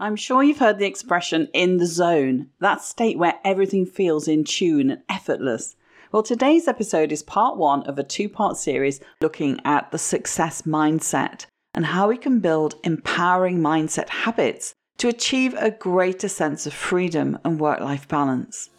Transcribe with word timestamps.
I'm 0.00 0.14
sure 0.14 0.44
you've 0.44 0.58
heard 0.58 0.78
the 0.78 0.86
expression 0.86 1.48
in 1.52 1.78
the 1.78 1.86
zone, 1.86 2.50
that 2.60 2.82
state 2.82 3.18
where 3.18 3.40
everything 3.44 3.84
feels 3.84 4.28
in 4.28 4.44
tune 4.44 4.92
and 4.92 5.02
effortless. 5.08 5.74
Well, 6.12 6.22
today's 6.22 6.68
episode 6.68 7.10
is 7.10 7.24
part 7.24 7.56
one 7.56 7.82
of 7.82 7.98
a 7.98 8.04
two 8.04 8.28
part 8.28 8.56
series 8.56 9.00
looking 9.20 9.60
at 9.64 9.90
the 9.90 9.98
success 9.98 10.62
mindset 10.62 11.46
and 11.74 11.86
how 11.86 12.06
we 12.06 12.16
can 12.16 12.38
build 12.38 12.76
empowering 12.84 13.58
mindset 13.58 14.08
habits 14.08 14.72
to 14.98 15.08
achieve 15.08 15.54
a 15.58 15.72
greater 15.72 16.28
sense 16.28 16.64
of 16.64 16.72
freedom 16.72 17.36
and 17.44 17.58
work 17.58 17.80
life 17.80 18.06
balance. 18.06 18.70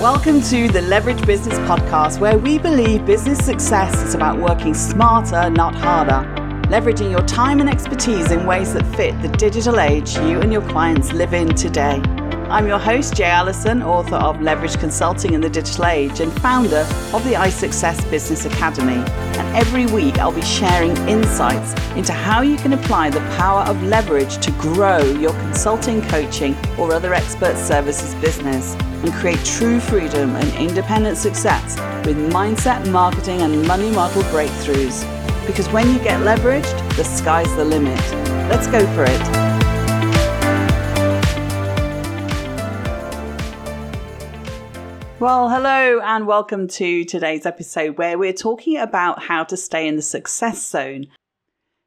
Welcome 0.00 0.40
to 0.44 0.68
the 0.68 0.80
Leverage 0.88 1.26
Business 1.26 1.58
Podcast, 1.68 2.20
where 2.20 2.38
we 2.38 2.58
believe 2.58 3.04
business 3.04 3.44
success 3.44 4.02
is 4.02 4.14
about 4.14 4.38
working 4.38 4.72
smarter, 4.72 5.50
not 5.50 5.74
harder 5.74 6.41
leveraging 6.72 7.10
your 7.10 7.20
time 7.26 7.60
and 7.60 7.68
expertise 7.68 8.30
in 8.30 8.46
ways 8.46 8.72
that 8.72 8.82
fit 8.96 9.12
the 9.20 9.28
digital 9.36 9.78
age 9.78 10.16
you 10.16 10.40
and 10.40 10.50
your 10.50 10.66
clients 10.70 11.12
live 11.12 11.34
in 11.34 11.46
today. 11.54 12.00
I'm 12.48 12.66
your 12.66 12.78
host, 12.78 13.14
Jay 13.14 13.24
Allyson, 13.24 13.82
author 13.82 14.16
of 14.16 14.40
Leverage 14.40 14.78
Consulting 14.78 15.34
in 15.34 15.42
the 15.42 15.50
Digital 15.50 15.84
Age 15.84 16.20
and 16.20 16.32
founder 16.40 16.86
of 17.12 17.22
the 17.24 17.34
iSuccess 17.34 18.10
Business 18.10 18.46
Academy. 18.46 19.04
And 19.38 19.54
every 19.54 19.84
week 19.84 20.16
I'll 20.16 20.32
be 20.32 20.40
sharing 20.40 20.96
insights 21.06 21.74
into 21.94 22.14
how 22.14 22.40
you 22.40 22.56
can 22.56 22.72
apply 22.72 23.10
the 23.10 23.20
power 23.36 23.64
of 23.64 23.82
leverage 23.82 24.38
to 24.38 24.50
grow 24.52 25.02
your 25.02 25.32
consulting, 25.32 26.00
coaching, 26.08 26.56
or 26.78 26.94
other 26.94 27.12
expert 27.12 27.58
services 27.58 28.14
business 28.14 28.74
and 28.76 29.12
create 29.12 29.44
true 29.44 29.78
freedom 29.78 30.34
and 30.36 30.54
independent 30.54 31.18
success 31.18 31.76
with 32.06 32.16
mindset, 32.32 32.90
marketing, 32.90 33.42
and 33.42 33.66
money 33.66 33.90
model 33.90 34.22
breakthroughs. 34.24 35.21
Because 35.46 35.68
when 35.70 35.88
you 35.92 35.98
get 35.98 36.20
leveraged, 36.20 36.96
the 36.96 37.02
sky's 37.02 37.52
the 37.56 37.64
limit. 37.64 37.98
Let's 38.48 38.68
go 38.68 38.78
for 38.94 39.02
it. 39.02 39.20
Well, 45.18 45.50
hello 45.50 46.00
and 46.00 46.28
welcome 46.28 46.68
to 46.68 47.04
today's 47.04 47.44
episode 47.44 47.98
where 47.98 48.16
we're 48.16 48.32
talking 48.32 48.78
about 48.78 49.24
how 49.24 49.42
to 49.44 49.56
stay 49.56 49.88
in 49.88 49.96
the 49.96 50.02
success 50.02 50.64
zone. 50.64 51.06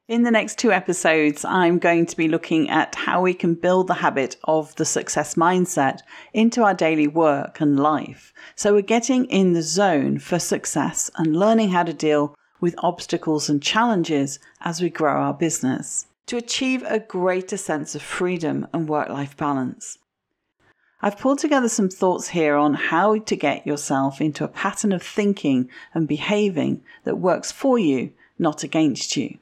In 0.06 0.22
the 0.22 0.30
next 0.30 0.58
two 0.58 0.70
episodes, 0.70 1.42
I'm 1.44 1.78
going 1.78 2.04
to 2.06 2.16
be 2.16 2.28
looking 2.28 2.68
at 2.68 2.94
how 2.94 3.22
we 3.22 3.32
can 3.32 3.54
build 3.54 3.86
the 3.86 3.94
habit 3.94 4.36
of 4.44 4.74
the 4.76 4.84
success 4.84 5.34
mindset 5.34 6.00
into 6.34 6.62
our 6.62 6.74
daily 6.74 7.08
work 7.08 7.60
and 7.62 7.80
life. 7.80 8.34
So 8.54 8.74
we're 8.74 8.82
getting 8.82 9.24
in 9.26 9.54
the 9.54 9.62
zone 9.62 10.18
for 10.18 10.38
success 10.38 11.10
and 11.16 11.34
learning 11.34 11.70
how 11.70 11.82
to 11.84 11.94
deal 11.94 12.34
with 12.60 12.74
obstacles 12.78 13.48
and 13.48 13.62
challenges 13.62 14.38
as 14.60 14.80
we 14.80 14.90
grow 14.90 15.12
our 15.12 15.34
business 15.34 16.06
to 16.26 16.36
achieve 16.36 16.82
a 16.86 16.98
greater 16.98 17.56
sense 17.56 17.94
of 17.94 18.02
freedom 18.02 18.66
and 18.72 18.88
work 18.88 19.08
life 19.08 19.36
balance. 19.36 19.98
I've 21.02 21.18
pulled 21.18 21.38
together 21.38 21.68
some 21.68 21.88
thoughts 21.88 22.28
here 22.28 22.56
on 22.56 22.74
how 22.74 23.18
to 23.18 23.36
get 23.36 23.66
yourself 23.66 24.20
into 24.20 24.44
a 24.44 24.48
pattern 24.48 24.92
of 24.92 25.02
thinking 25.02 25.68
and 25.94 26.08
behaving 26.08 26.82
that 27.04 27.18
works 27.18 27.52
for 27.52 27.78
you, 27.78 28.12
not 28.38 28.64
against 28.64 29.16
you. 29.16 29.38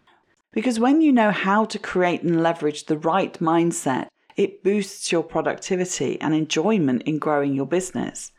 Because 0.52 0.78
when 0.78 1.00
you 1.00 1.12
know 1.12 1.30
how 1.30 1.64
to 1.64 1.78
create 1.78 2.22
and 2.22 2.42
leverage 2.42 2.84
the 2.84 2.98
right 2.98 3.32
mindset, 3.38 4.08
it 4.36 4.62
boosts 4.62 5.10
your 5.12 5.22
productivity 5.22 6.20
and 6.20 6.34
enjoyment 6.34 7.02
in 7.02 7.18
growing 7.18 7.54
your 7.54 7.66
business. 7.66 8.32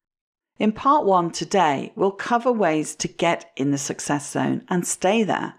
In 0.58 0.72
part 0.72 1.06
one 1.06 1.32
today, 1.32 1.92
we'll 1.96 2.12
cover 2.12 2.52
ways 2.52 2.96
to 2.96 3.08
get 3.10 3.52
in 3.58 3.72
the 3.72 3.78
success 3.78 4.32
zone 4.32 4.64
and 4.70 4.88
stay 4.88 5.24
there. 5.24 5.56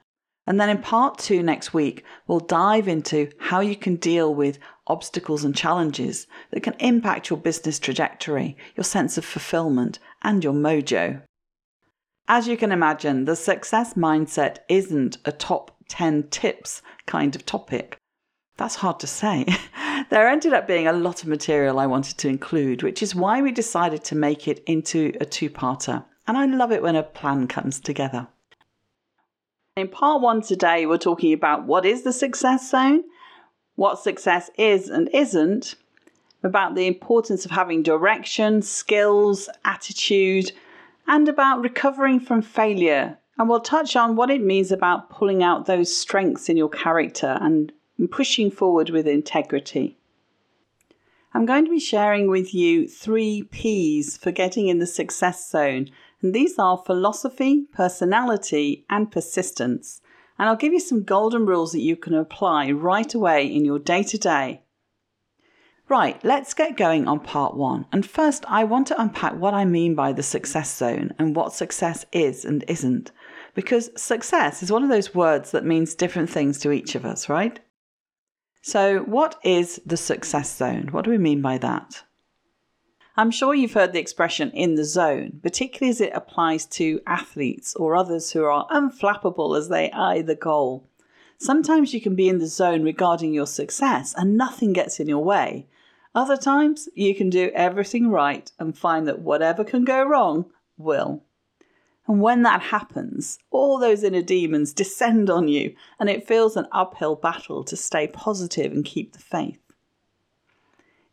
And 0.47 0.61
then 0.61 0.71
in 0.71 0.79
part 0.79 1.19
two 1.19 1.43
next 1.43 1.75
week, 1.75 2.05
we'll 2.27 2.41
dive 2.41 2.89
into 2.89 3.31
how 3.39 3.61
you 3.61 3.77
can 3.77 3.97
deal 3.97 4.35
with 4.35 4.59
obstacles 4.87 5.45
and 5.45 5.55
challenges 5.55 6.27
that 6.51 6.63
can 6.63 6.75
impact 6.79 7.29
your 7.29 7.39
business 7.39 7.79
trajectory, 7.79 8.57
your 8.77 8.85
sense 8.85 9.19
of 9.19 9.25
fulfillment, 9.25 9.99
and 10.23 10.43
your 10.43 10.53
mojo. 10.53 11.21
As 12.29 12.49
you 12.49 12.57
can 12.57 12.73
imagine, 12.73 13.25
the 13.25 13.37
success 13.37 13.95
mindset 13.95 14.59
isn't 14.69 15.19
a 15.25 15.33
top 15.33 15.77
10 15.89 16.29
tips 16.31 16.81
kind 17.07 17.37
of 17.37 17.45
topic. 17.45 17.99
That's 18.57 18.77
hard 18.77 19.01
to 19.01 19.07
say. 19.07 19.47
there 20.11 20.29
ended 20.29 20.53
up 20.53 20.67
being 20.67 20.87
a 20.87 20.93
lot 20.93 21.23
of 21.23 21.29
material 21.29 21.79
I 21.79 21.87
wanted 21.87 22.19
to 22.19 22.29
include, 22.29 22.83
which 22.83 23.03
is 23.03 23.15
why 23.15 23.43
we 23.43 23.53
decided 23.53 24.05
to 24.05 24.15
make 24.15 24.47
it 24.49 24.63
into 24.67 25.13
a 25.21 25.25
two 25.25 25.51
parter. 25.51 26.05
And 26.27 26.37
I 26.37 26.47
love 26.47 26.73
it 26.73 26.83
when 26.83 26.97
a 26.97 27.03
plan 27.03 27.47
comes 27.49 27.81
together. 27.81 28.29
In 29.77 29.89
part 29.89 30.23
one 30.23 30.41
today, 30.41 30.87
we're 30.87 30.99
talking 30.99 31.33
about 31.33 31.65
what 31.65 31.85
is 31.85 32.03
the 32.03 32.13
success 32.13 32.71
zone, 32.71 33.05
what 33.75 33.99
success 33.99 34.51
is 34.57 34.89
and 34.89 35.11
isn't, 35.13 35.75
about 36.43 36.75
the 36.75 36.87
importance 36.87 37.45
of 37.45 37.51
having 37.51 37.83
direction, 37.83 38.63
skills, 38.63 39.49
attitude, 39.65 40.53
and 41.07 41.29
about 41.29 41.61
recovering 41.61 42.21
from 42.21 42.41
failure. 42.43 43.19
And 43.39 43.49
we'll 43.49 43.61
touch 43.61 43.97
on 43.97 44.17
what 44.17 44.31
it 44.31 44.43
means 44.43 44.73
about 44.73 45.11
pulling 45.11 45.43
out 45.43 45.67
those 45.67 45.95
strengths 45.95 46.49
in 46.49 46.57
your 46.57 46.71
character 46.71 47.37
and 47.41 47.71
and 47.99 48.11
pushing 48.11 48.51
forward 48.51 48.91
with 48.91 49.07
integrity. 49.07 49.97
I'm 51.35 51.45
going 51.45 51.67
to 51.67 51.71
be 51.71 51.81
sharing 51.81 52.29
with 52.31 52.55
you 52.55 52.89
three 52.89 53.43
P's 53.43 54.17
for 54.17 54.31
getting 54.31 54.69
in 54.69 54.79
the 54.79 54.87
success 54.87 55.51
zone, 55.51 55.91
and 56.23 56.35
these 56.35 56.59
are 56.59 56.79
philosophy, 56.79 57.67
personality, 57.73 58.87
and 58.89 59.13
persistence. 59.13 60.01
And 60.39 60.49
I'll 60.49 60.57
give 60.57 60.73
you 60.73 60.81
some 60.81 61.03
golden 61.03 61.45
rules 61.45 61.73
that 61.73 61.81
you 61.81 61.97
can 61.97 62.15
apply 62.15 62.71
right 62.71 63.13
away 63.13 63.47
in 63.47 63.65
your 63.65 63.79
day 63.79 64.03
to 64.05 64.17
day. 64.17 64.63
Right, 65.89 66.19
let's 66.25 66.55
get 66.55 66.77
going 66.77 67.07
on 67.07 67.21
part 67.21 67.55
one. 67.55 67.87
And 67.93 68.05
first, 68.05 68.45
I 68.49 68.65
want 68.65 68.87
to 68.89 69.01
unpack 69.01 69.35
what 69.35 69.55
I 69.55 69.65
mean 69.65 69.95
by 69.95 70.13
the 70.13 70.23
success 70.23 70.75
zone 70.75 71.13
and 71.19 71.37
what 71.37 71.53
success 71.53 72.07
is 72.13 72.45
and 72.45 72.65
isn't. 72.67 73.13
Because 73.55 73.91
success 73.95 74.63
is 74.63 74.73
one 74.73 74.83
of 74.83 74.89
those 74.89 75.15
words 75.15 75.53
that 75.53 75.65
means 75.65 75.95
different 75.95 76.29
things 76.29 76.59
to 76.61 76.73
each 76.73 76.95
of 76.95 77.05
us, 77.05 77.29
right? 77.29 77.61
So, 78.67 78.99
what 79.03 79.37
is 79.45 79.81
the 79.87 79.97
success 79.97 80.57
zone? 80.57 80.89
What 80.91 81.05
do 81.05 81.13
we 81.13 81.19
mean 81.19 81.41
by 81.41 81.57
that? 81.59 82.03
I'm 83.17 83.31
sure 83.31 83.55
you've 83.55 83.75
heard 83.75 83.93
the 83.93 84.01
expression 84.01 84.51
in 84.51 84.75
the 84.75 84.83
zone, 84.83 85.39
particularly 85.41 85.91
as 85.91 86.01
it 86.01 86.11
applies 86.13 86.67
to 86.79 87.01
athletes 87.07 87.77
or 87.77 87.95
others 87.95 88.33
who 88.33 88.43
are 88.43 88.67
unflappable 88.67 89.57
as 89.57 89.69
they 89.69 89.93
eye 89.93 90.21
the 90.21 90.35
goal. 90.35 90.91
Sometimes 91.39 91.95
you 91.95 92.01
can 92.01 92.17
be 92.17 92.29
in 92.29 92.39
the 92.39 92.49
zone 92.49 92.83
regarding 92.83 93.33
your 93.33 93.47
success 93.47 94.13
and 94.19 94.37
nothing 94.37 94.73
gets 94.73 94.99
in 94.99 95.07
your 95.07 95.23
way. 95.23 95.69
Other 96.13 96.37
times 96.37 96.89
you 96.93 97.15
can 97.15 97.31
do 97.31 97.53
everything 97.55 98.11
right 98.11 98.51
and 98.59 98.77
find 98.77 99.07
that 99.07 99.21
whatever 99.21 99.63
can 99.63 99.85
go 99.85 100.03
wrong 100.03 100.47
will. 100.77 101.23
And 102.07 102.21
when 102.21 102.43
that 102.43 102.63
happens, 102.63 103.39
all 103.51 103.79
those 103.79 104.05
inner 104.05 104.23
demons 104.23 104.73
descend 104.73 105.29
on 105.29 105.49
you, 105.49 105.75
and 105.99 106.09
it 106.09 106.27
feels 106.27 106.57
an 106.57 106.67
uphill 106.71 107.17
battle 107.17 107.65
to 107.65 107.77
stay 107.77 108.07
positive 108.07 108.73
and 108.73 108.85
keep 108.85 109.13
the 109.13 109.19
faith. 109.19 109.59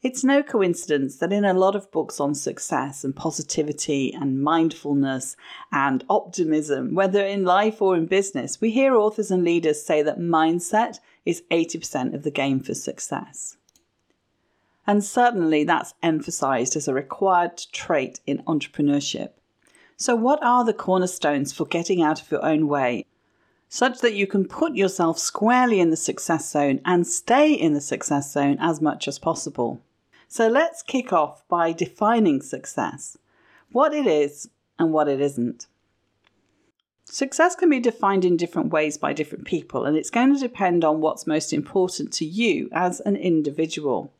It's 0.04 0.24
no 0.24 0.44
coincidence 0.44 1.16
that 1.20 1.32
in 1.32 1.46
a 1.46 1.54
lot 1.54 1.78
of 1.78 1.90
books 1.90 2.20
on 2.20 2.36
success 2.36 3.06
and 3.06 3.16
positivity 3.16 4.14
and 4.14 4.44
mindfulness 4.44 5.38
and 5.72 6.04
optimism, 6.10 6.94
whether 6.94 7.26
in 7.26 7.46
life 7.46 7.82
or 7.82 7.96
in 7.96 8.06
business, 8.06 8.60
we 8.60 8.70
hear 8.70 8.96
authors 8.96 9.32
and 9.32 9.46
leaders 9.46 9.82
say 9.82 10.02
that 10.02 10.20
mindset 10.20 11.00
is 11.26 11.44
80% 11.50 12.14
of 12.14 12.24
the 12.24 12.32
game 12.32 12.60
for 12.60 12.74
success. 12.74 13.56
And 14.86 15.02
certainly 15.02 15.64
that's 15.64 15.94
emphasized 16.04 16.76
as 16.76 16.90
a 16.90 16.94
required 16.94 17.58
trait 17.72 18.20
in 18.28 18.40
entrepreneurship. 18.40 19.30
So, 19.98 20.16
what 20.16 20.44
are 20.44 20.66
the 20.66 20.74
cornerstones 20.74 21.54
for 21.54 21.66
getting 21.66 22.02
out 22.02 22.22
of 22.22 22.32
your 22.32 22.44
own 22.44 22.68
way 22.68 23.06
such 23.70 24.00
that 24.00 24.14
you 24.14 24.28
can 24.28 24.48
put 24.48 24.76
yourself 24.76 25.18
squarely 25.18 25.80
in 25.80 25.90
the 25.90 25.98
success 25.98 26.50
zone 26.50 26.80
and 26.86 27.08
stay 27.08 27.54
in 27.54 27.74
the 27.74 27.82
success 27.82 28.32
zone 28.32 28.58
as 28.60 28.82
much 28.82 29.08
as 29.08 29.20
possible? 29.20 29.82
So, 30.28 30.48
let's 30.48 30.82
kick 30.82 31.14
off 31.14 31.48
by 31.48 31.72
defining 31.72 32.42
success 32.42 33.18
what 33.72 33.94
it 33.94 34.08
is 34.08 34.50
and 34.80 34.92
what 34.92 35.08
it 35.08 35.22
isn't. 35.22 35.68
Success 37.06 37.56
can 37.56 37.70
be 37.70 37.80
defined 37.80 38.26
in 38.26 38.38
different 38.38 38.72
ways 38.72 38.98
by 38.98 39.14
different 39.14 39.46
people, 39.46 39.86
and 39.86 39.96
it's 39.96 40.10
going 40.10 40.34
to 40.34 40.40
depend 40.40 40.84
on 40.84 41.02
what's 41.02 41.28
most 41.28 41.54
important 41.54 42.12
to 42.14 42.26
you 42.26 42.70
as 42.72 43.00
an 43.02 43.16
individual 43.16 44.12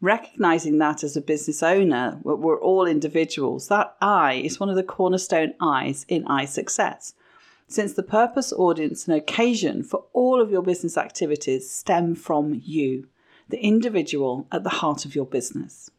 recognizing 0.00 0.78
that 0.78 1.02
as 1.02 1.16
a 1.16 1.20
business 1.20 1.62
owner, 1.62 2.18
we're 2.22 2.60
all 2.60 2.86
individuals, 2.86 3.68
that 3.68 3.96
I 4.00 4.34
is 4.34 4.60
one 4.60 4.68
of 4.68 4.76
the 4.76 4.82
cornerstone 4.82 5.54
I's 5.60 6.04
in 6.08 6.24
iSuccess. 6.24 7.14
Since 7.66 7.94
the 7.94 8.02
purpose, 8.02 8.52
audience, 8.52 9.08
and 9.08 9.16
occasion 9.16 9.82
for 9.82 10.04
all 10.12 10.40
of 10.40 10.50
your 10.50 10.62
business 10.62 10.98
activities 10.98 11.70
stem 11.70 12.14
from 12.14 12.60
you, 12.62 13.08
the 13.48 13.58
individual 13.58 14.46
at 14.52 14.64
the 14.64 14.70
heart 14.70 15.04
of 15.04 15.14
your 15.14 15.26
business. 15.26 15.90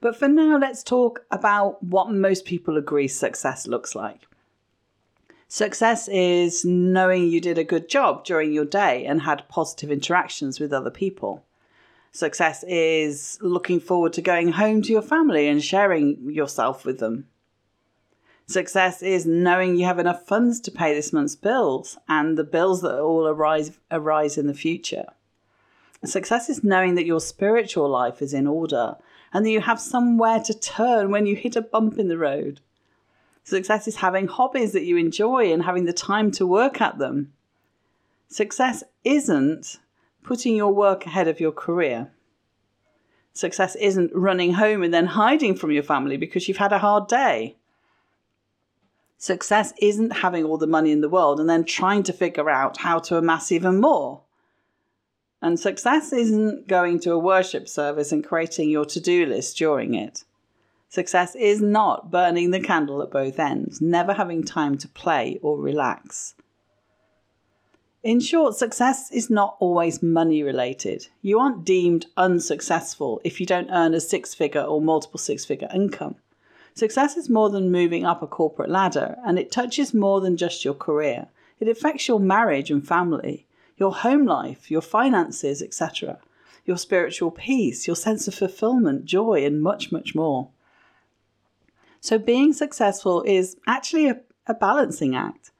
But 0.00 0.16
for 0.16 0.28
now, 0.28 0.58
let's 0.58 0.82
talk 0.82 1.24
about 1.30 1.82
what 1.82 2.10
most 2.10 2.44
people 2.44 2.76
agree 2.76 3.08
success 3.08 3.66
looks 3.66 3.94
like. 3.94 4.26
Success 5.48 6.08
is 6.08 6.64
knowing 6.64 7.28
you 7.28 7.40
did 7.40 7.58
a 7.58 7.64
good 7.64 7.88
job 7.88 8.24
during 8.24 8.52
your 8.52 8.64
day 8.64 9.04
and 9.04 9.22
had 9.22 9.48
positive 9.48 9.90
interactions 9.90 10.58
with 10.58 10.72
other 10.72 10.90
people. 10.90 11.44
Success 12.14 12.62
is 12.68 13.38
looking 13.40 13.80
forward 13.80 14.12
to 14.12 14.22
going 14.22 14.52
home 14.52 14.82
to 14.82 14.92
your 14.92 15.02
family 15.02 15.48
and 15.48 15.64
sharing 15.64 16.30
yourself 16.30 16.84
with 16.84 16.98
them. 16.98 17.26
Success 18.46 19.02
is 19.02 19.24
knowing 19.24 19.76
you 19.76 19.86
have 19.86 19.98
enough 19.98 20.26
funds 20.26 20.60
to 20.60 20.70
pay 20.70 20.92
this 20.92 21.12
month's 21.12 21.36
bills 21.36 21.96
and 22.08 22.36
the 22.36 22.44
bills 22.44 22.82
that 22.82 23.00
all 23.00 23.26
arise, 23.26 23.70
arise 23.90 24.36
in 24.36 24.46
the 24.46 24.52
future. 24.52 25.06
Success 26.04 26.50
is 26.50 26.62
knowing 26.62 26.96
that 26.96 27.06
your 27.06 27.20
spiritual 27.20 27.88
life 27.88 28.20
is 28.20 28.34
in 28.34 28.46
order 28.46 28.96
and 29.32 29.46
that 29.46 29.50
you 29.50 29.62
have 29.62 29.80
somewhere 29.80 30.40
to 30.40 30.52
turn 30.52 31.10
when 31.10 31.24
you 31.24 31.34
hit 31.34 31.56
a 31.56 31.62
bump 31.62 31.98
in 31.98 32.08
the 32.08 32.18
road. 32.18 32.60
Success 33.44 33.88
is 33.88 33.96
having 33.96 34.26
hobbies 34.26 34.72
that 34.72 34.84
you 34.84 34.98
enjoy 34.98 35.50
and 35.50 35.62
having 35.62 35.86
the 35.86 35.92
time 35.94 36.30
to 36.32 36.46
work 36.46 36.80
at 36.80 36.98
them. 36.98 37.32
Success 38.28 38.84
isn't 39.02 39.78
putting 40.22 40.56
your 40.56 40.72
work 40.72 41.06
ahead 41.06 41.28
of 41.28 41.40
your 41.40 41.52
career. 41.52 42.10
Success 43.32 43.76
isn't 43.76 44.14
running 44.14 44.54
home 44.54 44.82
and 44.82 44.92
then 44.92 45.06
hiding 45.06 45.54
from 45.54 45.70
your 45.70 45.82
family 45.82 46.16
because 46.16 46.48
you've 46.48 46.58
had 46.58 46.72
a 46.72 46.78
hard 46.78 47.08
day. 47.08 47.56
Success 49.16 49.72
isn't 49.80 50.10
having 50.10 50.44
all 50.44 50.58
the 50.58 50.66
money 50.66 50.90
in 50.90 51.00
the 51.00 51.08
world 51.08 51.40
and 51.40 51.48
then 51.48 51.64
trying 51.64 52.02
to 52.02 52.12
figure 52.12 52.50
out 52.50 52.78
how 52.78 52.98
to 52.98 53.16
amass 53.16 53.52
even 53.52 53.80
more. 53.80 54.20
And 55.40 55.58
success 55.58 56.12
isn't 56.12 56.68
going 56.68 57.00
to 57.00 57.12
a 57.12 57.18
worship 57.18 57.68
service 57.68 58.12
and 58.12 58.24
creating 58.24 58.68
your 58.68 58.84
to 58.86 59.00
do 59.00 59.26
list 59.26 59.56
during 59.56 59.94
it. 59.94 60.24
Success 60.88 61.34
is 61.34 61.62
not 61.62 62.10
burning 62.10 62.50
the 62.50 62.60
candle 62.60 63.02
at 63.02 63.10
both 63.10 63.38
ends, 63.38 63.80
never 63.80 64.12
having 64.12 64.44
time 64.44 64.76
to 64.78 64.88
play 64.88 65.38
or 65.40 65.58
relax. 65.58 66.34
In 68.02 68.18
short, 68.18 68.56
success 68.56 69.12
is 69.12 69.30
not 69.30 69.56
always 69.60 70.02
money 70.02 70.42
related. 70.42 71.06
You 71.20 71.38
aren't 71.38 71.64
deemed 71.64 72.06
unsuccessful 72.16 73.20
if 73.22 73.38
you 73.38 73.46
don't 73.46 73.70
earn 73.70 73.94
a 73.94 74.00
six 74.00 74.34
figure 74.34 74.62
or 74.62 74.80
multiple 74.80 75.18
six 75.18 75.44
figure 75.44 75.68
income. 75.72 76.16
Success 76.74 77.16
is 77.16 77.30
more 77.30 77.48
than 77.48 77.70
moving 77.70 78.04
up 78.04 78.20
a 78.20 78.26
corporate 78.26 78.70
ladder, 78.70 79.18
and 79.24 79.38
it 79.38 79.52
touches 79.52 79.94
more 79.94 80.20
than 80.20 80.36
just 80.36 80.64
your 80.64 80.74
career. 80.74 81.28
It 81.60 81.68
affects 81.68 82.08
your 82.08 82.18
marriage 82.18 82.70
and 82.70 82.86
family 82.86 83.46
your 83.76 83.94
home 83.94 84.26
life, 84.26 84.70
your 84.70 84.82
finances, 84.82 85.62
etc., 85.62 86.18
your 86.64 86.76
spiritual 86.76 87.30
peace, 87.30 87.86
your 87.86 87.96
sense 87.96 88.28
of 88.28 88.34
fulfillment, 88.34 89.04
joy, 89.04 89.44
and 89.44 89.60
much, 89.62 89.90
much 89.90 90.14
more. 90.14 90.48
So, 92.00 92.18
being 92.18 92.52
successful 92.52 93.22
is 93.22 93.56
actually 93.66 94.08
a, 94.08 94.20
a 94.46 94.54
balancing 94.54 95.16
act. 95.16 95.50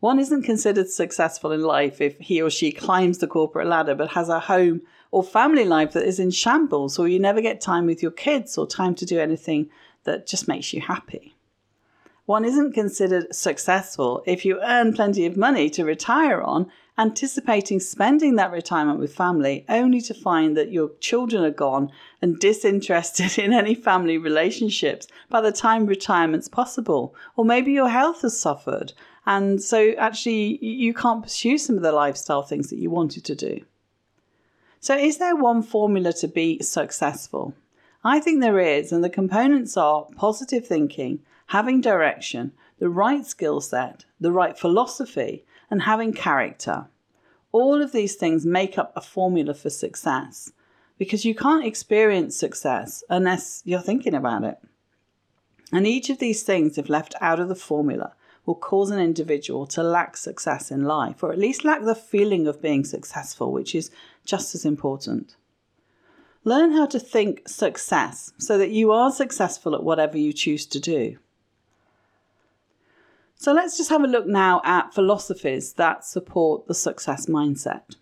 One 0.00 0.18
isn't 0.18 0.42
considered 0.42 0.90
successful 0.90 1.52
in 1.52 1.62
life 1.62 2.00
if 2.00 2.18
he 2.18 2.42
or 2.42 2.50
she 2.50 2.70
climbs 2.70 3.18
the 3.18 3.26
corporate 3.26 3.66
ladder 3.66 3.94
but 3.94 4.10
has 4.10 4.28
a 4.28 4.40
home 4.40 4.82
or 5.10 5.22
family 5.22 5.64
life 5.64 5.92
that 5.92 6.06
is 6.06 6.18
in 6.18 6.30
shambles, 6.30 6.98
or 6.98 7.08
you 7.08 7.18
never 7.18 7.40
get 7.40 7.60
time 7.60 7.86
with 7.86 8.02
your 8.02 8.10
kids 8.10 8.58
or 8.58 8.66
time 8.66 8.94
to 8.96 9.06
do 9.06 9.18
anything 9.18 9.70
that 10.04 10.26
just 10.26 10.48
makes 10.48 10.72
you 10.72 10.80
happy. 10.80 11.34
One 12.26 12.44
isn't 12.44 12.72
considered 12.72 13.34
successful 13.34 14.22
if 14.26 14.44
you 14.44 14.60
earn 14.60 14.92
plenty 14.92 15.26
of 15.26 15.36
money 15.36 15.70
to 15.70 15.84
retire 15.84 16.42
on 16.42 16.70
anticipating 16.98 17.78
spending 17.78 18.36
that 18.36 18.50
retirement 18.50 18.98
with 18.98 19.14
family, 19.14 19.64
only 19.68 20.00
to 20.00 20.14
find 20.14 20.56
that 20.56 20.72
your 20.72 20.90
children 20.98 21.44
are 21.44 21.50
gone 21.50 21.90
and 22.20 22.38
disinterested 22.38 23.38
in 23.42 23.52
any 23.52 23.74
family 23.74 24.18
relationships 24.18 25.06
by 25.28 25.40
the 25.40 25.52
time 25.52 25.86
retirement's 25.86 26.48
possible. 26.48 27.14
Or 27.36 27.44
maybe 27.44 27.72
your 27.72 27.90
health 27.90 28.22
has 28.22 28.38
suffered, 28.38 28.92
and 29.26 29.62
so 29.62 29.92
actually 29.98 30.64
you 30.64 30.94
can't 30.94 31.22
pursue 31.22 31.58
some 31.58 31.76
of 31.76 31.82
the 31.82 31.92
lifestyle 31.92 32.42
things 32.42 32.70
that 32.70 32.78
you 32.78 32.90
wanted 32.90 33.24
to 33.24 33.34
do. 33.34 33.60
So, 34.80 34.96
is 34.96 35.18
there 35.18 35.34
one 35.34 35.62
formula 35.62 36.12
to 36.14 36.28
be 36.28 36.62
successful? 36.62 37.54
I 38.04 38.20
think 38.20 38.40
there 38.40 38.60
is, 38.60 38.92
and 38.92 39.02
the 39.02 39.10
components 39.10 39.76
are 39.76 40.06
positive 40.16 40.64
thinking, 40.64 41.20
having 41.46 41.80
direction, 41.80 42.52
the 42.78 42.88
right 42.88 43.26
skill 43.26 43.60
set, 43.60 44.04
the 44.20 44.30
right 44.30 44.56
philosophy, 44.56 45.44
and 45.70 45.82
having 45.82 46.12
character. 46.12 46.86
All 47.50 47.82
of 47.82 47.90
these 47.90 48.14
things 48.14 48.46
make 48.46 48.78
up 48.78 48.92
a 48.94 49.00
formula 49.00 49.54
for 49.54 49.70
success 49.70 50.52
because 50.98 51.24
you 51.24 51.34
can't 51.34 51.64
experience 51.64 52.36
success 52.36 53.02
unless 53.08 53.62
you're 53.64 53.80
thinking 53.80 54.14
about 54.14 54.44
it. 54.44 54.58
And 55.72 55.86
each 55.86 56.10
of 56.10 56.18
these 56.18 56.42
things, 56.42 56.78
if 56.78 56.88
left 56.88 57.14
out 57.20 57.40
of 57.40 57.48
the 57.48 57.56
formula, 57.56 58.14
will 58.46 58.54
cause 58.54 58.90
an 58.90 59.00
individual 59.00 59.66
to 59.66 59.82
lack 59.82 60.16
success 60.16 60.70
in 60.70 60.84
life, 60.84 61.22
or 61.22 61.32
at 61.32 61.38
least 61.38 61.64
lack 61.64 61.82
the 61.82 61.94
feeling 61.94 62.46
of 62.46 62.62
being 62.62 62.84
successful, 62.84 63.52
which 63.52 63.74
is 63.74 63.90
just 64.24 64.54
as 64.54 64.64
important. 64.64 65.36
Learn 66.44 66.72
how 66.72 66.86
to 66.86 67.00
think 67.00 67.48
success 67.48 68.32
so 68.38 68.56
that 68.56 68.70
you 68.70 68.92
are 68.92 69.10
successful 69.10 69.74
at 69.74 69.82
whatever 69.82 70.16
you 70.16 70.32
choose 70.32 70.64
to 70.66 70.78
do. 70.78 71.18
So 73.34 73.52
let's 73.52 73.76
just 73.76 73.90
have 73.90 74.04
a 74.04 74.08
look 74.08 74.26
now 74.26 74.62
at 74.64 74.94
philosophies 74.94 75.74
that 75.74 76.04
support 76.04 76.68
the 76.68 76.74
success 76.74 77.26
mindset. 77.26 77.96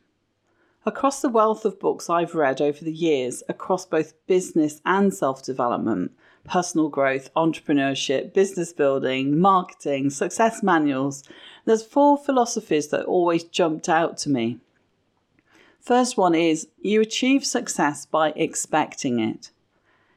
Across 0.87 1.23
the 1.23 1.31
wealth 1.31 1.64
of 1.64 1.81
books 1.81 2.11
I've 2.11 2.35
read 2.35 2.61
over 2.61 2.85
the 2.85 2.93
years, 2.93 3.43
across 3.49 3.87
both 3.87 4.12
business 4.26 4.82
and 4.85 5.12
self 5.12 5.43
development, 5.43 6.12
personal 6.44 6.88
growth, 6.88 7.32
entrepreneurship, 7.35 8.32
business 8.32 8.73
building, 8.73 9.38
marketing, 9.38 10.11
success 10.11 10.62
manuals, 10.62 11.25
there's 11.64 11.82
four 11.82 12.17
philosophies 12.17 12.88
that 12.88 13.06
always 13.06 13.44
jumped 13.44 13.88
out 13.88 14.17
to 14.19 14.31
me. 14.31 14.58
First 15.81 16.17
one 16.17 16.35
is 16.35 16.69
you 16.81 17.00
achieve 17.00 17.44
success 17.44 18.06
by 18.06 18.32
expecting 18.37 19.20
it. 19.20 19.50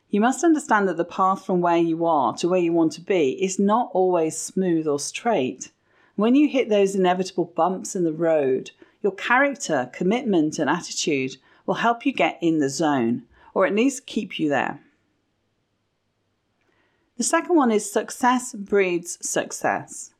You 0.10 0.22
must 0.22 0.44
understand 0.44 0.88
that 0.88 0.96
the 0.96 1.04
path 1.04 1.46
from 1.46 1.60
where 1.60 1.78
you 1.78 2.06
are 2.06 2.34
to 2.38 2.48
where 2.48 2.60
you 2.60 2.72
want 2.72 2.94
to 2.94 3.02
be 3.02 3.32
is 3.44 3.60
not 3.60 3.90
always 3.94 4.38
smooth 4.38 4.88
or 4.88 5.00
straight. 5.00 5.72
When 6.16 6.36
you 6.36 6.48
hit 6.48 6.70
those 6.70 6.96
inevitable 6.96 7.46
bumps 7.46 7.96
in 7.96 8.06
the 8.06 8.14
road, 8.14 8.72
your 9.02 9.12
character, 9.12 9.90
commitment, 9.94 10.58
and 10.58 10.70
attitude 10.70 11.38
will 11.66 11.76
help 11.76 12.06
you 12.06 12.14
get 12.14 12.40
in 12.42 12.60
the 12.60 12.70
zone, 12.70 13.24
or 13.54 13.66
at 13.66 13.76
least 13.76 14.08
keep 14.08 14.40
you 14.40 14.48
there. 14.48 14.80
The 17.18 17.24
second 17.24 17.56
one 17.56 17.72
is 17.72 17.92
success 17.92 18.54
breeds 18.54 19.18
success. 19.28 20.12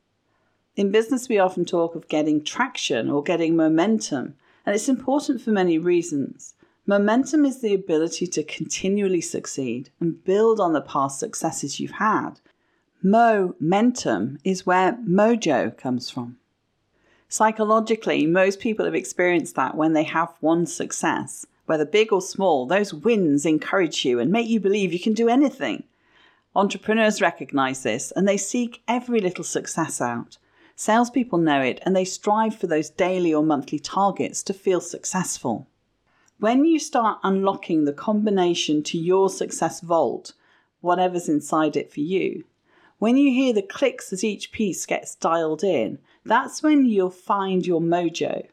In 0.74 0.90
business, 0.90 1.28
we 1.28 1.38
often 1.38 1.64
talk 1.64 1.94
of 1.94 2.08
getting 2.08 2.42
traction 2.42 3.08
or 3.08 3.22
getting 3.22 3.54
momentum, 3.54 4.34
and 4.66 4.74
it's 4.74 4.88
important 4.88 5.40
for 5.40 5.50
many 5.50 5.78
reasons. 5.78 6.54
Momentum 6.86 7.44
is 7.44 7.60
the 7.60 7.72
ability 7.72 8.26
to 8.26 8.42
continually 8.42 9.20
succeed 9.20 9.90
and 10.00 10.24
build 10.24 10.58
on 10.58 10.72
the 10.72 10.80
past 10.80 11.20
successes 11.20 11.78
you've 11.78 11.92
had. 11.92 12.40
Momentum 13.00 14.40
is 14.42 14.66
where 14.66 14.94
mojo 14.94 15.76
comes 15.76 16.10
from. 16.10 16.38
Psychologically, 17.28 18.26
most 18.26 18.58
people 18.58 18.84
have 18.84 18.94
experienced 18.96 19.54
that 19.54 19.76
when 19.76 19.92
they 19.92 20.02
have 20.02 20.34
one 20.40 20.66
success, 20.66 21.46
whether 21.66 21.84
big 21.84 22.12
or 22.12 22.20
small, 22.20 22.66
those 22.66 22.92
wins 22.92 23.46
encourage 23.46 24.04
you 24.04 24.18
and 24.18 24.32
make 24.32 24.48
you 24.48 24.58
believe 24.58 24.92
you 24.92 24.98
can 24.98 25.12
do 25.12 25.28
anything. 25.28 25.84
Entrepreneurs 26.58 27.20
recognize 27.20 27.84
this 27.84 28.10
and 28.10 28.26
they 28.26 28.36
seek 28.36 28.82
every 28.88 29.20
little 29.20 29.44
success 29.44 30.00
out. 30.00 30.38
Salespeople 30.74 31.38
know 31.38 31.62
it 31.62 31.78
and 31.84 31.94
they 31.94 32.04
strive 32.04 32.52
for 32.52 32.66
those 32.66 32.90
daily 32.90 33.32
or 33.32 33.44
monthly 33.44 33.78
targets 33.78 34.42
to 34.42 34.52
feel 34.52 34.80
successful. 34.80 35.68
When 36.40 36.64
you 36.64 36.80
start 36.80 37.20
unlocking 37.22 37.84
the 37.84 37.92
combination 37.92 38.82
to 38.84 38.98
your 38.98 39.30
success 39.30 39.80
vault, 39.80 40.32
whatever's 40.80 41.28
inside 41.28 41.76
it 41.76 41.92
for 41.92 42.00
you, 42.00 42.42
when 42.98 43.16
you 43.16 43.30
hear 43.30 43.52
the 43.52 43.62
clicks 43.62 44.12
as 44.12 44.24
each 44.24 44.50
piece 44.50 44.84
gets 44.84 45.14
dialed 45.14 45.62
in, 45.62 46.00
that's 46.24 46.60
when 46.60 46.86
you'll 46.86 47.10
find 47.10 47.68
your 47.68 47.80
mojo. 47.80 48.48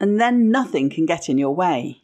And 0.00 0.20
then 0.20 0.50
nothing 0.50 0.90
can 0.90 1.06
get 1.06 1.28
in 1.28 1.38
your 1.38 1.54
way. 1.54 2.02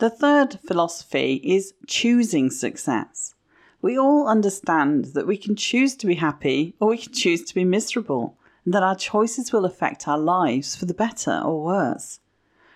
The 0.00 0.10
third 0.10 0.60
philosophy 0.66 1.40
is 1.42 1.72
choosing 1.86 2.50
success. 2.50 3.34
We 3.82 3.98
all 3.98 4.28
understand 4.28 5.06
that 5.06 5.26
we 5.26 5.36
can 5.36 5.56
choose 5.56 5.96
to 5.96 6.06
be 6.06 6.14
happy 6.14 6.76
or 6.78 6.90
we 6.90 6.98
can 6.98 7.12
choose 7.12 7.42
to 7.42 7.54
be 7.54 7.64
miserable, 7.64 8.38
and 8.64 8.72
that 8.72 8.84
our 8.84 8.94
choices 8.94 9.52
will 9.52 9.64
affect 9.64 10.06
our 10.06 10.18
lives 10.18 10.76
for 10.76 10.86
the 10.86 10.94
better 10.94 11.40
or 11.44 11.64
worse. 11.64 12.20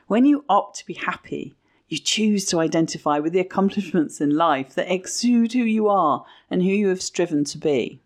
When 0.09 0.25
you 0.25 0.45
opt 0.49 0.79
to 0.79 0.87
be 0.87 0.95
happy, 0.95 1.55
you 1.89 1.99
choose 1.99 2.45
to 2.47 2.59
identify 2.59 3.21
with 3.21 3.33
the 3.33 3.39
accomplishments 3.39 4.21
in 4.21 4.31
life 4.31 4.75
that 4.75 4.93
exude 4.93 5.53
who 5.53 5.63
you 5.63 5.87
are 5.89 6.25
and 6.51 6.63
who 6.63 6.71
you 6.71 6.89
have 6.89 7.01
striven 7.01 7.45
to 7.45 7.59
be. 7.59 8.01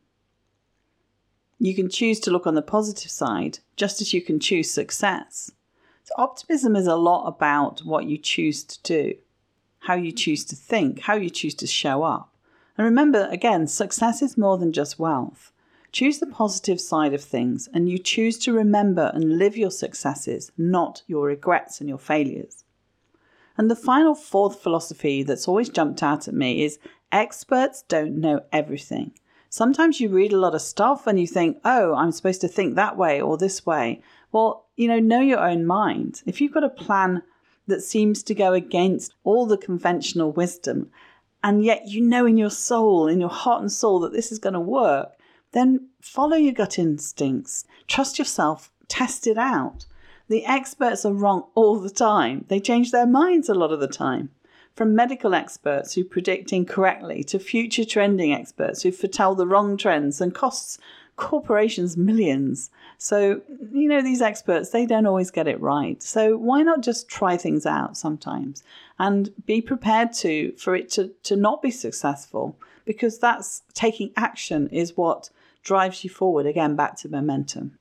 You 1.58 1.74
can 1.74 1.88
choose 1.88 2.20
to 2.20 2.30
look 2.30 2.46
on 2.46 2.54
the 2.54 2.60
positive 2.60 3.10
side, 3.10 3.60
just 3.76 4.02
as 4.02 4.12
you 4.12 4.20
can 4.20 4.38
choose 4.40 4.70
success. 4.70 5.50
So, 6.04 6.12
optimism 6.18 6.76
is 6.76 6.86
a 6.86 6.96
lot 6.96 7.26
about 7.26 7.80
what 7.80 8.04
you 8.04 8.18
choose 8.18 8.62
to 8.64 8.82
do, 8.82 9.14
how 9.78 9.94
you 9.94 10.12
choose 10.12 10.44
to 10.46 10.56
think, 10.56 11.00
how 11.00 11.14
you 11.14 11.30
choose 11.30 11.54
to 11.54 11.66
show 11.66 12.02
up. 12.02 12.29
And 12.76 12.84
remember, 12.84 13.28
again, 13.30 13.66
success 13.66 14.22
is 14.22 14.38
more 14.38 14.58
than 14.58 14.72
just 14.72 14.98
wealth. 14.98 15.52
Choose 15.92 16.18
the 16.18 16.26
positive 16.26 16.80
side 16.80 17.12
of 17.12 17.22
things 17.22 17.68
and 17.74 17.88
you 17.88 17.98
choose 17.98 18.38
to 18.38 18.52
remember 18.52 19.10
and 19.12 19.38
live 19.38 19.56
your 19.56 19.70
successes, 19.70 20.52
not 20.56 21.02
your 21.06 21.26
regrets 21.26 21.80
and 21.80 21.88
your 21.88 21.98
failures. 21.98 22.64
And 23.58 23.70
the 23.70 23.76
final 23.76 24.14
fourth 24.14 24.60
philosophy 24.60 25.22
that's 25.22 25.48
always 25.48 25.68
jumped 25.68 26.02
out 26.02 26.28
at 26.28 26.34
me 26.34 26.62
is 26.62 26.78
experts 27.10 27.82
don't 27.82 28.20
know 28.20 28.42
everything. 28.52 29.12
Sometimes 29.48 30.00
you 30.00 30.08
read 30.08 30.32
a 30.32 30.38
lot 30.38 30.54
of 30.54 30.62
stuff 30.62 31.08
and 31.08 31.18
you 31.18 31.26
think, 31.26 31.58
oh, 31.64 31.94
I'm 31.94 32.12
supposed 32.12 32.40
to 32.42 32.48
think 32.48 32.76
that 32.76 32.96
way 32.96 33.20
or 33.20 33.36
this 33.36 33.66
way. 33.66 34.00
Well, 34.30 34.66
you 34.76 34.86
know, 34.86 35.00
know 35.00 35.20
your 35.20 35.40
own 35.40 35.66
mind. 35.66 36.22
If 36.24 36.40
you've 36.40 36.54
got 36.54 36.62
a 36.62 36.70
plan 36.70 37.22
that 37.66 37.82
seems 37.82 38.22
to 38.22 38.34
go 38.34 38.52
against 38.52 39.14
all 39.24 39.46
the 39.46 39.58
conventional 39.58 40.30
wisdom, 40.30 40.90
and 41.42 41.64
yet 41.64 41.88
you 41.88 42.00
know 42.00 42.26
in 42.26 42.36
your 42.36 42.50
soul, 42.50 43.06
in 43.06 43.20
your 43.20 43.30
heart 43.30 43.60
and 43.60 43.72
soul, 43.72 44.00
that 44.00 44.12
this 44.12 44.30
is 44.30 44.38
going 44.38 44.54
to 44.54 44.60
work, 44.60 45.12
then 45.52 45.88
follow 46.00 46.36
your 46.36 46.52
gut 46.52 46.78
instincts. 46.78 47.64
Trust 47.86 48.18
yourself, 48.18 48.70
test 48.88 49.26
it 49.26 49.38
out. 49.38 49.86
The 50.28 50.44
experts 50.44 51.04
are 51.04 51.12
wrong 51.12 51.44
all 51.54 51.78
the 51.78 51.90
time. 51.90 52.44
They 52.48 52.60
change 52.60 52.92
their 52.92 53.06
minds 53.06 53.48
a 53.48 53.54
lot 53.54 53.72
of 53.72 53.80
the 53.80 53.88
time. 53.88 54.30
From 54.76 54.94
medical 54.94 55.34
experts 55.34 55.94
who 55.94 56.04
predict 56.04 56.52
incorrectly 56.52 57.24
to 57.24 57.38
future 57.38 57.84
trending 57.84 58.32
experts 58.32 58.82
who 58.82 58.92
foretell 58.92 59.34
the 59.34 59.46
wrong 59.46 59.76
trends 59.76 60.20
and 60.20 60.34
costs 60.34 60.78
corporations 61.16 61.96
millions. 61.96 62.70
So, 63.02 63.40
you 63.72 63.88
know, 63.88 64.02
these 64.02 64.20
experts, 64.20 64.68
they 64.68 64.84
don't 64.84 65.06
always 65.06 65.30
get 65.30 65.48
it 65.48 65.58
right. 65.58 66.02
So, 66.02 66.36
why 66.36 66.62
not 66.62 66.82
just 66.82 67.08
try 67.08 67.38
things 67.38 67.64
out 67.64 67.96
sometimes 67.96 68.62
and 68.98 69.30
be 69.46 69.62
prepared 69.62 70.12
to 70.16 70.52
for 70.58 70.76
it 70.76 70.90
to, 70.90 71.10
to 71.22 71.34
not 71.34 71.62
be 71.62 71.70
successful? 71.70 72.58
Because 72.84 73.18
that's 73.18 73.62
taking 73.72 74.12
action 74.18 74.68
is 74.68 74.98
what 74.98 75.30
drives 75.62 76.04
you 76.04 76.10
forward 76.10 76.44
again 76.44 76.76
back 76.76 76.98
to 76.98 77.08
momentum. 77.08 77.78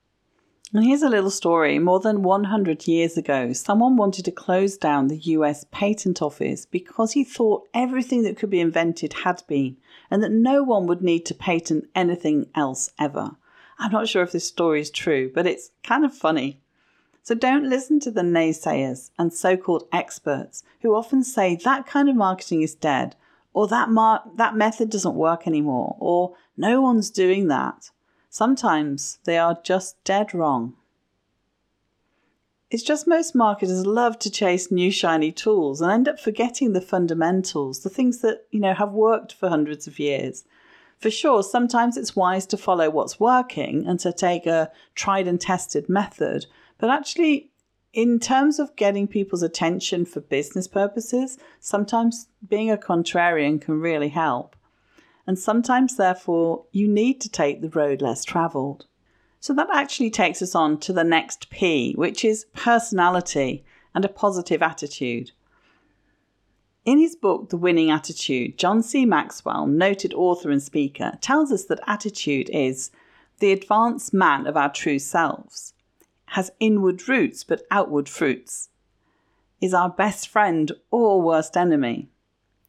And 0.73 0.85
here's 0.85 1.01
a 1.01 1.09
little 1.09 1.31
story. 1.31 1.79
More 1.79 1.99
than 1.99 2.23
100 2.23 2.87
years 2.87 3.17
ago, 3.17 3.51
someone 3.51 3.97
wanted 3.97 4.23
to 4.23 4.31
close 4.31 4.77
down 4.77 5.09
the 5.09 5.17
US 5.17 5.65
Patent 5.69 6.21
Office 6.21 6.65
because 6.65 7.11
he 7.11 7.25
thought 7.25 7.67
everything 7.73 8.23
that 8.23 8.37
could 8.37 8.49
be 8.49 8.61
invented 8.61 9.11
had 9.11 9.43
been, 9.47 9.75
and 10.09 10.23
that 10.23 10.31
no 10.31 10.63
one 10.63 10.87
would 10.87 11.01
need 11.01 11.25
to 11.25 11.33
patent 11.33 11.89
anything 11.93 12.47
else 12.55 12.91
ever. 12.97 13.35
I'm 13.79 13.91
not 13.91 14.09
sure 14.09 14.21
if 14.21 14.33
this 14.33 14.45
story 14.45 14.81
is 14.81 14.91
true, 14.91 15.31
but 15.33 15.47
it's 15.47 15.71
kind 15.83 16.03
of 16.03 16.13
funny. 16.13 16.59
So 17.23 17.33
don't 17.33 17.69
listen 17.69 17.99
to 18.01 18.11
the 18.11 18.21
naysayers 18.21 19.11
and 19.17 19.31
so 19.31 19.55
called 19.55 19.87
experts 19.93 20.63
who 20.81 20.95
often 20.95 21.23
say 21.23 21.55
that 21.63 21.87
kind 21.87 22.09
of 22.09 22.15
marketing 22.15 22.61
is 22.61 22.75
dead, 22.75 23.15
or 23.53 23.67
that, 23.67 23.89
mar- 23.89 24.23
that 24.35 24.55
method 24.55 24.89
doesn't 24.89 25.15
work 25.15 25.47
anymore, 25.47 25.95
or 25.99 26.35
no 26.57 26.81
one's 26.81 27.09
doing 27.09 27.47
that. 27.47 27.91
Sometimes 28.29 29.19
they 29.23 29.37
are 29.37 29.59
just 29.63 30.03
dead 30.03 30.33
wrong. 30.33 30.75
It's 32.69 32.83
just 32.83 33.07
most 33.07 33.33
marketers 33.33 33.85
love 33.85 34.19
to 34.19 34.29
chase 34.29 34.71
new 34.71 34.91
shiny 34.91 35.31
tools 35.31 35.81
and 35.81 35.91
end 35.91 36.07
up 36.07 36.19
forgetting 36.19 36.73
the 36.73 36.81
fundamentals, 36.81 37.79
the 37.79 37.89
things 37.89 38.19
that, 38.19 38.45
you 38.51 38.59
know, 38.59 38.75
have 38.75 38.91
worked 38.91 39.33
for 39.33 39.49
hundreds 39.49 39.87
of 39.87 39.97
years. 39.97 40.43
For 40.99 41.09
sure, 41.09 41.43
sometimes 41.43 41.95
it's 41.95 42.15
wise 42.15 42.45
to 42.47 42.57
follow 42.57 42.89
what's 42.89 43.19
working 43.19 43.87
and 43.87 43.99
to 44.01 44.11
take 44.11 44.45
a 44.45 44.71
tried 44.95 45.27
and 45.27 45.39
tested 45.39 45.87
method, 45.87 46.45
but 46.77 46.89
actually 46.89 47.51
in 47.93 48.19
terms 48.19 48.59
of 48.59 48.75
getting 48.75 49.07
people's 49.07 49.41
attention 49.41 50.05
for 50.05 50.19
business 50.19 50.67
purposes, 50.67 51.37
sometimes 51.59 52.27
being 52.47 52.69
a 52.69 52.77
contrarian 52.77 53.59
can 53.59 53.79
really 53.79 54.09
help. 54.09 54.55
And 55.25 55.39
sometimes, 55.39 55.95
therefore, 55.95 56.65
you 56.71 56.87
need 56.87 57.21
to 57.21 57.29
take 57.29 57.61
the 57.61 57.69
road 57.69 58.01
less 58.01 58.25
travelled. 58.25 58.85
So 59.39 59.53
that 59.53 59.69
actually 59.71 60.09
takes 60.09 60.41
us 60.41 60.53
on 60.53 60.79
to 60.81 60.93
the 60.93 61.03
next 61.03 61.49
P, 61.49 61.93
which 61.93 62.25
is 62.25 62.45
personality 62.53 63.63
and 63.95 64.03
a 64.03 64.09
positive 64.09 64.61
attitude. 64.61 65.31
In 66.85 66.97
his 66.97 67.15
book, 67.15 67.49
The 67.49 67.57
Winning 67.57 67.91
Attitude, 67.91 68.57
John 68.57 68.81
C. 68.81 69.05
Maxwell, 69.05 69.67
noted 69.67 70.13
author 70.13 70.49
and 70.49 70.61
speaker, 70.61 71.17
tells 71.21 71.51
us 71.51 71.65
that 71.65 71.79
attitude 71.85 72.49
is 72.51 72.91
the 73.39 73.51
advanced 73.51 74.13
man 74.13 74.47
of 74.47 74.57
our 74.57 74.71
true 74.71 74.99
selves, 74.99 75.73
has 76.27 76.51
inward 76.59 77.07
roots 77.07 77.43
but 77.43 77.65
outward 77.69 78.09
fruits, 78.09 78.69
is 79.61 79.73
our 79.73 79.89
best 79.89 80.27
friend 80.27 80.71
or 80.89 81.21
worst 81.21 81.57
enemy, 81.57 82.09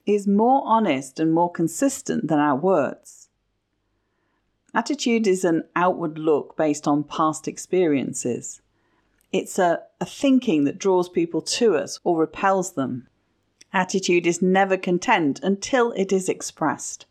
is 0.07 0.27
more 0.27 0.63
honest 0.65 1.21
and 1.21 1.33
more 1.33 1.51
consistent 1.51 2.29
than 2.29 2.39
our 2.39 2.57
words, 2.57 3.21
Attitude 4.73 5.27
is 5.27 5.45
an 5.45 5.65
outward 5.75 6.17
look 6.17 6.57
based 6.57 6.87
on 6.87 7.03
past 7.03 7.49
experiences. 7.49 8.61
It's 9.33 9.59
a, 9.59 9.81
a 10.01 10.07
thinking 10.07 10.65
that 10.65 10.79
draws 10.79 11.09
people 11.09 11.43
to 11.43 11.77
us 11.77 11.99
or 12.05 12.19
repels 12.19 12.75
them. 12.75 13.09
Attitude 13.73 14.27
is 14.27 14.43
never 14.43 14.77
content 14.77 15.41
until 15.43 15.93
it 15.93 16.13
is 16.13 16.29
expressed. 16.29 17.07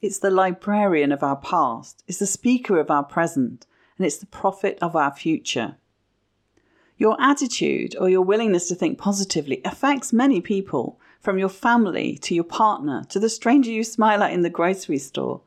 It's 0.00 0.18
the 0.18 0.30
librarian 0.30 1.12
of 1.12 1.22
our 1.22 1.36
past, 1.36 2.02
it's 2.06 2.18
the 2.18 2.26
speaker 2.26 2.78
of 2.78 2.90
our 2.90 3.04
present, 3.04 3.66
and 3.96 4.06
it's 4.06 4.18
the 4.18 4.26
prophet 4.26 4.78
of 4.80 4.96
our 4.96 5.14
future. 5.14 5.76
Your 6.96 7.20
attitude 7.20 7.96
or 7.98 8.08
your 8.08 8.22
willingness 8.22 8.68
to 8.68 8.74
think 8.74 8.98
positively 8.98 9.60
affects 9.64 10.12
many 10.12 10.40
people, 10.40 11.00
from 11.20 11.38
your 11.38 11.48
family 11.48 12.16
to 12.18 12.34
your 12.34 12.44
partner 12.44 13.04
to 13.10 13.18
the 13.18 13.28
stranger 13.28 13.70
you 13.70 13.84
smile 13.84 14.22
at 14.22 14.32
in 14.32 14.40
the 14.40 14.48
grocery 14.48 14.98
store 14.98 15.42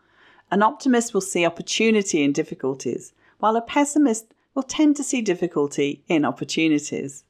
an 0.53 0.61
optimist 0.61 1.15
will 1.15 1.21
see 1.21 1.47
opportunity 1.47 2.21
in 2.21 2.31
difficulties, 2.31 3.11
while 3.39 3.55
a 3.55 3.61
pessimist 3.61 4.35
will 4.53 4.61
tend 4.61 4.95
to 4.95 5.03
see 5.03 5.19
difficulty 5.19 6.03
in 6.07 6.23
opportunities. 6.23 7.23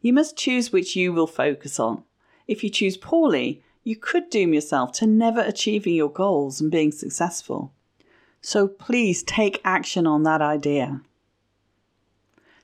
You 0.00 0.12
must 0.12 0.36
choose 0.36 0.72
which 0.72 0.94
you 0.94 1.12
will 1.12 1.26
focus 1.26 1.80
on. 1.80 2.04
If 2.46 2.62
you 2.62 2.70
choose 2.70 2.96
poorly, 2.96 3.62
you 3.84 3.96
could 3.96 4.30
doom 4.30 4.54
yourself 4.54 4.92
to 4.92 5.06
never 5.06 5.40
achieving 5.40 5.94
your 5.94 6.10
goals 6.10 6.60
and 6.60 6.70
being 6.70 6.92
successful. 6.92 7.72
So 8.40 8.68
please 8.68 9.22
take 9.22 9.60
action 9.64 10.06
on 10.06 10.22
that 10.22 10.40
idea. 10.40 11.00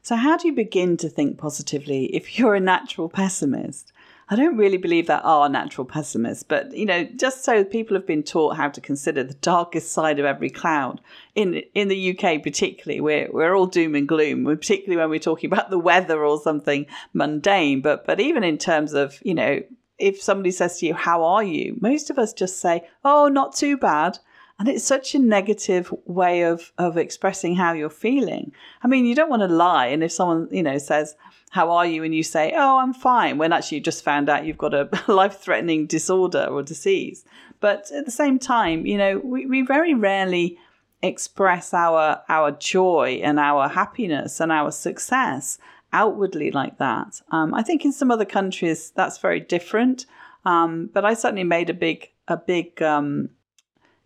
So, 0.03 0.17
how 0.17 0.37
do 0.37 0.47
you 0.47 0.55
begin 0.55 0.99
to 0.99 1.09
think 1.09 1.39
positively 1.39 2.15
if 2.15 2.39
you're 2.39 2.55
a 2.55 2.61
natural 2.61 3.09
pessimist? 3.09 3.91
I 4.29 4.37
don't 4.37 4.57
really 4.57 4.79
believe 4.79 5.07
there 5.07 5.25
are 5.25 5.49
natural 5.49 5.85
pessimists, 5.85 6.43
but 6.43 6.75
you 6.75 6.87
know, 6.87 7.05
just 7.05 7.45
so 7.45 7.63
people 7.63 7.95
have 7.95 8.07
been 8.07 8.23
taught 8.23 8.57
how 8.57 8.71
to 8.71 8.81
consider 8.81 9.23
the 9.23 9.35
darkest 9.35 9.93
side 9.93 10.19
of 10.19 10.25
every 10.25 10.51
cloud. 10.51 11.01
In 11.35 11.63
in 11.75 11.89
the 11.89 12.11
UK, 12.11 12.43
particularly, 12.43 13.01
we're 13.01 13.31
we're 13.31 13.55
all 13.55 13.67
doom 13.67 13.95
and 13.95 14.09
gloom, 14.09 14.45
particularly 14.45 14.97
when 14.97 15.11
we're 15.11 15.19
talking 15.19 15.49
about 15.53 15.71
the 15.71 15.79
weather 15.79 16.25
or 16.25 16.41
something 16.41 16.87
mundane. 17.13 17.83
But 17.83 18.07
but 18.07 18.21
even 18.21 18.45
in 18.45 18.57
terms 18.57 18.95
of 18.95 19.19
you 19.23 19.35
know, 19.35 19.63
if 19.99 20.23
somebody 20.23 20.53
says 20.53 20.79
to 20.79 20.87
you, 20.87 20.95
"How 20.95 21.23
are 21.23 21.45
you?" 21.45 21.77
most 21.81 22.09
of 22.09 22.19
us 22.19 22.33
just 22.33 22.61
say, 22.61 22.89
"Oh, 23.05 23.29
not 23.29 23.55
too 23.55 23.77
bad." 23.77 24.19
And 24.59 24.69
it's 24.69 24.85
such 24.85 25.15
a 25.15 25.19
negative 25.19 25.93
way 26.05 26.43
of, 26.43 26.73
of 26.79 26.97
expressing 26.97 27.57
how 27.57 27.73
you're 27.73 27.91
feeling. 27.91 28.53
I 28.85 28.87
mean, 28.87 29.05
you 29.05 29.17
don't 29.17 29.29
want 29.29 29.43
to 29.43 29.49
lie. 29.49 29.87
And 29.87 30.05
if 30.05 30.13
someone, 30.13 30.49
you 30.53 30.63
know, 30.63 30.79
says, 30.79 31.17
how 31.55 31.71
are 31.71 31.87
you? 31.87 32.03
And 32.03 32.13
you 32.13 32.25
say, 32.25 32.53
oh, 32.57 32.79
I'm 32.79 32.93
fine, 32.93 33.39
when 33.39 33.53
actually 33.53 33.79
you 33.79 33.85
just 33.85 34.03
found 34.03 34.29
out 34.29 34.45
you've 34.45 34.59
got 34.59 34.75
a 34.75 34.89
life 35.07 35.39
threatening 35.39 35.87
disorder 35.87 36.49
or 36.51 36.65
disease. 36.65 37.25
But 37.61 37.93
at 37.93 38.07
the 38.07 38.11
same 38.11 38.41
time, 38.41 38.87
you 38.87 38.99
know, 38.99 39.21
we, 39.23 39.47
we 39.47 39.63
very 39.63 39.95
rarely 39.95 40.59
express 41.01 41.73
our 41.73 42.23
our 42.29 42.51
joy 42.51 43.21
and 43.23 43.39
our 43.39 43.69
happiness 43.69 44.41
and 44.41 44.51
our 44.51 44.73
success 44.73 45.59
outwardly 45.93 46.51
like 46.51 46.79
that. 46.79 47.23
Um, 47.31 47.55
I 47.55 47.63
think 47.63 47.85
in 47.85 47.93
some 47.93 48.11
other 48.11 48.25
countries 48.25 48.91
that's 48.97 49.19
very 49.19 49.39
different. 49.39 50.07
Um, 50.45 50.91
but 50.93 51.05
I 51.05 51.15
certainly 51.15 51.45
made 51.45 51.71
a 51.71 51.75
big 51.75 52.09
a 52.27 52.37
big 52.37 52.83
um, 52.83 53.29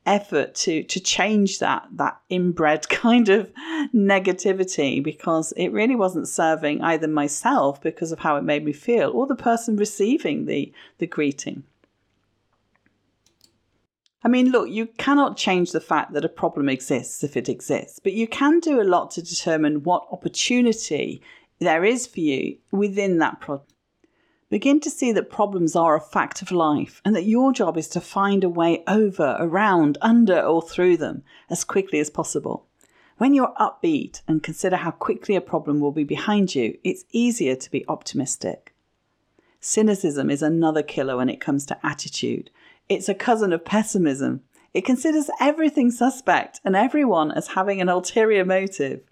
effort 0.09 0.55
to 0.55 0.83
to 0.85 0.99
change 0.99 1.59
that 1.59 1.87
that 1.93 2.19
inbred 2.29 2.89
kind 3.05 3.29
of 3.29 3.53
negativity 3.95 5.03
because 5.03 5.53
it 5.57 5.69
really 5.69 5.95
wasn't 5.95 6.27
serving 6.27 6.81
either 6.83 7.07
myself 7.07 7.81
because 7.81 8.11
of 8.11 8.19
how 8.19 8.37
it 8.37 8.43
made 8.43 8.65
me 8.65 8.73
feel 8.73 9.11
or 9.11 9.27
the 9.27 9.37
person 9.37 9.77
receiving 9.77 10.47
the 10.47 10.73
the 10.99 11.07
greeting. 11.07 11.63
I 14.25 14.29
mean, 14.29 14.51
look, 14.51 14.69
you 14.69 14.87
cannot 14.99 15.37
change 15.37 15.71
the 15.71 15.81
fact 15.81 16.13
that 16.13 16.25
a 16.25 16.29
problem 16.29 16.69
exists 16.69 17.23
if 17.23 17.37
it 17.37 17.49
exists, 17.49 18.01
but 18.03 18.15
you 18.15 18.27
can 18.27 18.59
do 18.59 18.81
a 18.81 18.91
lot 18.95 19.13
to 19.13 19.23
determine 19.23 19.85
what 19.85 20.09
opportunity 20.11 21.23
there 21.61 21.85
is 21.85 22.07
for 22.07 22.21
you 22.21 22.59
within 22.73 23.19
that 23.19 23.41
problem. 23.41 23.67
Begin 24.51 24.81
to 24.81 24.91
see 24.91 25.13
that 25.13 25.31
problems 25.31 25.77
are 25.77 25.95
a 25.95 26.01
fact 26.01 26.41
of 26.41 26.51
life 26.51 27.03
and 27.05 27.15
that 27.15 27.27
your 27.27 27.53
job 27.53 27.77
is 27.77 27.89
to 27.89 28.01
find 28.01 28.43
a 28.43 28.49
way 28.49 28.83
over, 28.87 29.37
around, 29.39 29.99
under, 30.01 30.41
or 30.41 30.63
through 30.63 30.97
them 30.97 31.23
as 31.51 31.65
quickly 31.65 31.99
as 31.99 32.09
possible. 32.09 32.67
When 33.19 33.35
you're 33.35 33.53
upbeat 33.61 34.23
and 34.27 34.43
consider 34.43 34.77
how 34.77 34.93
quickly 34.93 35.37
a 35.37 35.43
problem 35.43 35.81
will 35.81 35.93
be 35.93 36.05
behind 36.05 36.55
you, 36.55 36.79
it's 36.83 37.05
easier 37.13 37.57
to 37.57 37.71
be 37.71 37.85
optimistic. 37.89 38.75
Cynicism 39.61 40.31
is 40.31 40.41
another 40.41 40.83
killer 40.83 41.17
when 41.17 41.29
it 41.29 41.41
comes 41.41 41.67
to 41.67 41.87
attitude. 41.87 42.49
It's 42.89 43.09
a 43.09 43.15
cousin 43.15 43.53
of 43.53 43.65
pessimism. 43.65 44.43
It 44.73 44.85
considers 44.85 45.31
everything 45.41 45.91
suspect 45.91 46.61
and 46.65 46.77
everyone 46.77 47.33
as 47.33 47.49
having 47.49 47.81
an 47.81 47.89
ulterior 47.89 48.45
motive. 48.45 49.03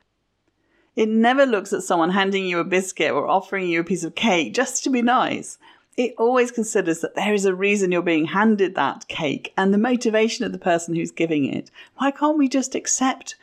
It 0.97 1.11
never 1.11 1.45
looks 1.45 1.75
at 1.75 1.83
someone 1.83 2.11
handing 2.11 2.47
you 2.47 2.59
a 2.59 2.65
biscuit 2.65 3.12
or 3.12 3.29
offering 3.29 3.69
you 3.69 3.81
a 3.81 3.85
piece 3.85 4.03
of 4.03 4.15
cake 4.15 4.55
just 4.55 4.83
to 4.85 4.91
be 4.91 5.03
nice. 5.03 5.59
It 5.95 6.15
always 6.17 6.50
considers 6.50 7.00
that 7.00 7.15
there 7.15 7.35
is 7.35 7.45
a 7.45 7.55
reason 7.55 7.93
you're 7.93 8.03
being 8.03 8.26
handed 8.26 8.75
that 8.75 9.07
cake 9.07 9.53
and 9.59 9.73
the 9.73 9.79
motivation 9.79 10.47
of 10.47 10.53
the 10.53 10.59
person 10.59 10.95
who's 10.95 11.11
giving 11.11 11.45
it. 11.45 11.71
Why 11.99 12.11
can't 12.11 12.38
we 12.38 12.49
just 12.49 12.75
accept, 12.75 13.35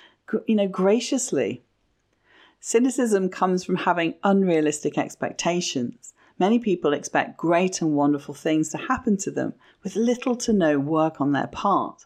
you 0.48 0.56
know, 0.56 0.68
graciously? 0.68 1.62
Cynicism 2.60 3.30
comes 3.30 3.64
from 3.64 3.76
having 3.76 4.16
unrealistic 4.24 4.98
expectations. 4.98 6.14
Many 6.40 6.58
people 6.58 6.94
expect 6.94 7.38
great 7.38 7.82
and 7.82 7.94
wonderful 7.94 8.34
things 8.34 8.70
to 8.70 8.78
happen 8.78 9.18
to 9.18 9.32
them 9.32 9.54
with 9.84 9.96
little 9.96 10.36
to 10.38 10.54
no 10.54 10.80
work 10.80 11.22
on 11.22 11.34
their 11.34 11.48
part. 11.48 12.06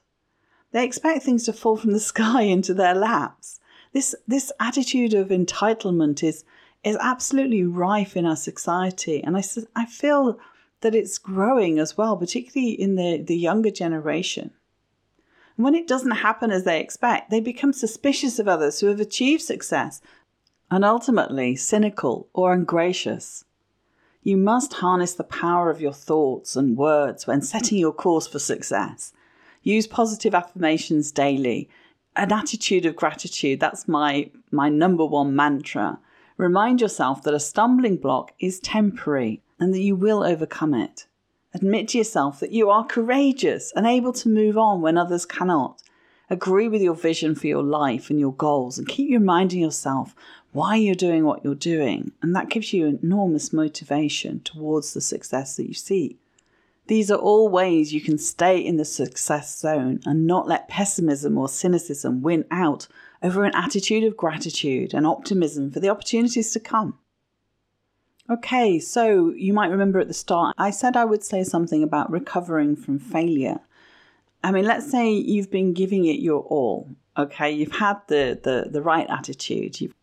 They 0.71 0.83
expect 0.83 1.23
things 1.23 1.45
to 1.45 1.53
fall 1.53 1.77
from 1.77 1.93
the 1.93 1.99
sky 2.11 2.41
into 2.41 2.73
their 2.73 2.95
laps. 2.95 3.59
This, 3.97 4.13
this 4.27 4.51
attitude 4.59 5.15
of 5.15 5.29
entitlement 5.29 6.21
is, 6.21 6.45
is 6.83 6.95
absolutely 7.01 7.63
rife 7.63 8.15
in 8.15 8.27
our 8.27 8.35
society, 8.35 9.23
and 9.23 9.35
I, 9.35 9.41
I 9.75 9.87
feel 9.87 10.39
that 10.81 10.93
it's 10.93 11.17
growing 11.17 11.79
as 11.79 11.97
well, 11.97 12.15
particularly 12.15 12.79
in 12.79 12.93
the, 12.93 13.19
the 13.19 13.35
younger 13.35 13.71
generation. 13.71 14.51
And 15.55 15.65
when 15.65 15.73
it 15.73 15.87
doesn't 15.87 16.11
happen 16.11 16.51
as 16.51 16.63
they 16.63 16.79
expect, 16.79 17.31
they 17.31 17.39
become 17.39 17.73
suspicious 17.73 18.37
of 18.37 18.47
others 18.47 18.79
who 18.79 18.85
have 18.85 18.99
achieved 18.99 19.41
success 19.41 19.99
and 20.69 20.85
ultimately 20.85 21.55
cynical 21.55 22.27
or 22.33 22.53
ungracious. 22.53 23.45
You 24.21 24.37
must 24.37 24.73
harness 24.73 25.15
the 25.15 25.23
power 25.23 25.71
of 25.71 25.81
your 25.81 25.91
thoughts 25.91 26.55
and 26.55 26.77
words 26.77 27.25
when 27.25 27.41
setting 27.41 27.79
your 27.79 27.93
course 27.93 28.27
for 28.27 28.37
success. 28.37 29.11
Use 29.63 29.87
positive 29.87 30.35
affirmations 30.35 31.11
daily 31.11 31.67
an 32.17 32.33
attitude 32.33 32.85
of 32.85 32.95
gratitude. 32.95 33.59
That's 33.59 33.87
my, 33.87 34.29
my 34.51 34.69
number 34.69 35.05
one 35.05 35.35
mantra. 35.35 35.99
Remind 36.37 36.81
yourself 36.81 37.23
that 37.23 37.33
a 37.33 37.39
stumbling 37.39 37.97
block 37.97 38.33
is 38.39 38.59
temporary 38.59 39.41
and 39.59 39.73
that 39.73 39.81
you 39.81 39.95
will 39.95 40.23
overcome 40.23 40.73
it. 40.73 41.07
Admit 41.53 41.89
to 41.89 41.97
yourself 41.97 42.39
that 42.39 42.51
you 42.51 42.69
are 42.69 42.85
courageous 42.85 43.71
and 43.75 43.87
able 43.87 44.13
to 44.13 44.29
move 44.29 44.57
on 44.57 44.81
when 44.81 44.97
others 44.97 45.25
cannot. 45.25 45.81
Agree 46.29 46.67
with 46.67 46.81
your 46.81 46.93
vision 46.93 47.35
for 47.35 47.47
your 47.47 47.63
life 47.63 48.09
and 48.09 48.19
your 48.19 48.33
goals 48.33 48.77
and 48.77 48.87
keep 48.87 49.09
reminding 49.09 49.61
yourself 49.61 50.13
why 50.51 50.75
you're 50.75 50.95
doing 50.95 51.23
what 51.23 51.43
you're 51.43 51.55
doing. 51.55 52.11
And 52.21 52.35
that 52.35 52.49
gives 52.49 52.73
you 52.73 52.99
enormous 53.01 53.53
motivation 53.53 54.41
towards 54.41 54.93
the 54.93 55.01
success 55.01 55.55
that 55.55 55.67
you 55.67 55.73
seek. 55.73 56.19
These 56.87 57.11
are 57.11 57.17
all 57.17 57.49
ways 57.49 57.93
you 57.93 58.01
can 58.01 58.17
stay 58.17 58.57
in 58.59 58.77
the 58.77 58.85
success 58.85 59.59
zone 59.59 59.99
and 60.05 60.25
not 60.25 60.47
let 60.47 60.69
pessimism 60.69 61.37
or 61.37 61.49
cynicism 61.49 62.21
win 62.21 62.45
out 62.49 62.87
over 63.21 63.43
an 63.43 63.55
attitude 63.55 64.03
of 64.03 64.15
gratitude 64.15 64.93
and 64.93 65.05
optimism 65.05 65.71
for 65.71 65.79
the 65.79 65.89
opportunities 65.89 66.51
to 66.53 66.59
come. 66.59 66.97
Okay, 68.29 68.79
so 68.79 69.33
you 69.35 69.53
might 69.53 69.71
remember 69.71 69.99
at 69.99 70.07
the 70.07 70.13
start, 70.13 70.53
I 70.57 70.69
said 70.69 70.97
I 70.97 71.05
would 71.05 71.23
say 71.23 71.43
something 71.43 71.81
about 71.81 72.11
recovering 72.11 72.75
from 72.75 72.99
failure. 72.99 73.59
I 74.43 74.51
mean, 74.51 74.65
let's 74.65 74.89
say 74.89 75.11
you've 75.11 75.51
been 75.51 75.73
giving 75.73 76.05
it 76.05 76.19
your 76.19 76.41
all. 76.41 76.89
Okay, 77.17 77.51
you've 77.51 77.71
had 77.71 77.97
the, 78.07 78.39
the, 78.43 78.69
the 78.69 78.81
right 78.81 79.07
attitude, 79.09 79.81
you've, 79.81 79.95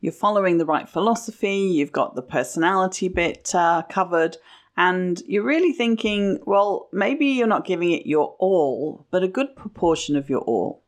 you're 0.00 0.12
following 0.12 0.58
the 0.58 0.66
right 0.66 0.88
philosophy, 0.88 1.58
you've 1.58 1.92
got 1.92 2.14
the 2.14 2.22
personality 2.22 3.08
bit 3.08 3.54
uh, 3.54 3.82
covered, 3.88 4.36
and 4.80 5.22
you're 5.26 5.44
really 5.44 5.74
thinking, 5.74 6.38
well, 6.46 6.88
maybe 6.90 7.26
you're 7.26 7.46
not 7.46 7.66
giving 7.66 7.90
it 7.90 8.06
your 8.06 8.34
all, 8.38 9.06
but 9.10 9.22
a 9.22 9.28
good 9.28 9.54
proportion 9.54 10.16
of 10.16 10.30
your 10.30 10.40
all. 10.40 10.82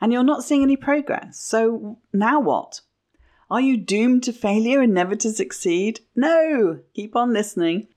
And 0.00 0.14
you're 0.14 0.24
not 0.24 0.44
seeing 0.44 0.62
any 0.62 0.76
progress. 0.76 1.38
So 1.38 1.98
now 2.14 2.40
what? 2.40 2.80
Are 3.50 3.60
you 3.60 3.76
doomed 3.76 4.22
to 4.22 4.32
failure 4.32 4.80
and 4.80 4.94
never 4.94 5.14
to 5.16 5.30
succeed? 5.30 6.00
No, 6.16 6.80
keep 6.94 7.14
on 7.14 7.34
listening. 7.34 7.88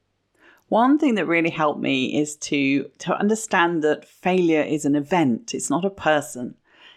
One 0.67 0.99
thing 0.99 1.15
that 1.15 1.27
really 1.27 1.49
helped 1.49 1.79
me 1.79 2.19
is 2.19 2.35
to, 2.47 2.91
to 2.99 3.17
understand 3.17 3.83
that 3.83 4.05
failure 4.05 4.63
is 4.63 4.83
an 4.83 4.97
event, 4.97 5.53
it's 5.53 5.69
not 5.69 5.85
a 5.85 5.89
person. 5.89 6.55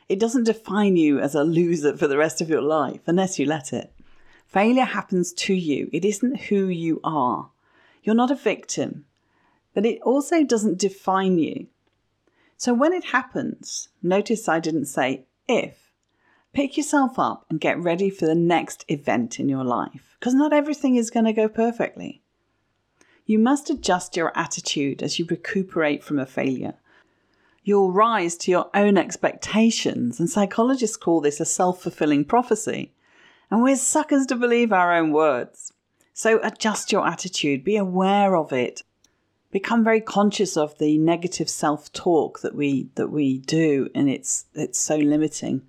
It 0.09 0.19
doesn't 0.19 0.42
define 0.42 0.97
you 0.97 1.21
as 1.21 1.37
a 1.37 1.45
loser 1.45 1.97
for 1.97 2.09
the 2.09 2.19
rest 2.19 2.40
of 2.40 2.51
your 2.51 2.62
life 2.62 3.03
unless 3.07 3.38
you 3.38 3.47
let 3.47 3.73
it. 3.73 3.92
Failure 4.49 4.87
happens 4.87 5.33
to 5.35 5.55
you, 5.55 5.88
it 5.92 6.05
isn't 6.05 6.40
who 6.49 6.66
you 6.66 7.01
are. 7.05 7.51
You're 8.09 8.14
not 8.14 8.31
a 8.31 8.37
victim, 8.37 9.05
but 9.75 9.85
it 9.85 10.01
also 10.01 10.42
doesn't 10.42 10.79
define 10.79 11.38
you. 11.38 11.66
So 12.57 12.73
when 12.73 12.94
it 12.94 13.05
happens, 13.05 13.90
notice 14.03 14.49
I 14.49 14.61
didn't 14.61 14.87
say 14.87 15.27
if. 15.47 15.92
Pick 16.55 16.79
yourself 16.79 17.18
up 17.18 17.44
and 17.51 17.61
get 17.61 17.79
ready 17.79 18.09
for 18.09 18.25
the 18.25 18.35
next 18.35 18.87
event 18.88 19.38
in 19.38 19.47
your 19.47 19.62
life, 19.62 20.16
because 20.18 20.33
not 20.33 20.55
everything 20.55 20.97
is 20.97 21.11
going 21.11 21.27
to 21.27 21.35
go 21.35 21.51
perfectly. 21.51 22.23
You 23.27 23.38
must 23.38 23.68
adjust 23.68 24.16
your 24.16 24.33
attitude 24.35 25.03
as 25.03 25.18
you 25.18 25.27
recuperate 25.27 26.03
from 26.03 26.18
a 26.18 26.25
failure. 26.25 26.77
You'll 27.62 27.92
rise 27.92 28.38
to 28.38 28.51
your 28.51 28.71
own 28.73 28.97
expectations, 28.97 30.18
and 30.18 30.31
psychologists 30.31 30.97
call 30.97 31.21
this 31.21 31.40
a 31.40 31.44
self 31.44 31.83
fulfilling 31.83 32.25
prophecy. 32.25 32.94
And 33.51 33.62
we're 33.62 33.77
suckers 33.77 34.25
to 34.29 34.35
believe 34.35 34.73
our 34.73 34.94
own 34.94 35.12
words. 35.12 35.75
So 36.18 36.40
adjust 36.42 36.90
your 36.90 37.07
attitude, 37.07 37.62
be 37.62 37.76
aware 37.76 38.35
of 38.35 38.52
it. 38.52 38.83
Become 39.52 39.85
very 39.85 40.00
conscious 40.00 40.57
of 40.57 40.76
the 40.78 40.98
negative 40.98 41.48
self-talk 41.48 42.40
that 42.40 42.57
we 42.57 42.88
that 42.96 43.12
we 43.12 43.38
do 43.38 43.88
and 43.94 44.11
it's 44.11 44.46
it's 44.52 44.81
so 44.81 44.96
limiting. 44.96 45.62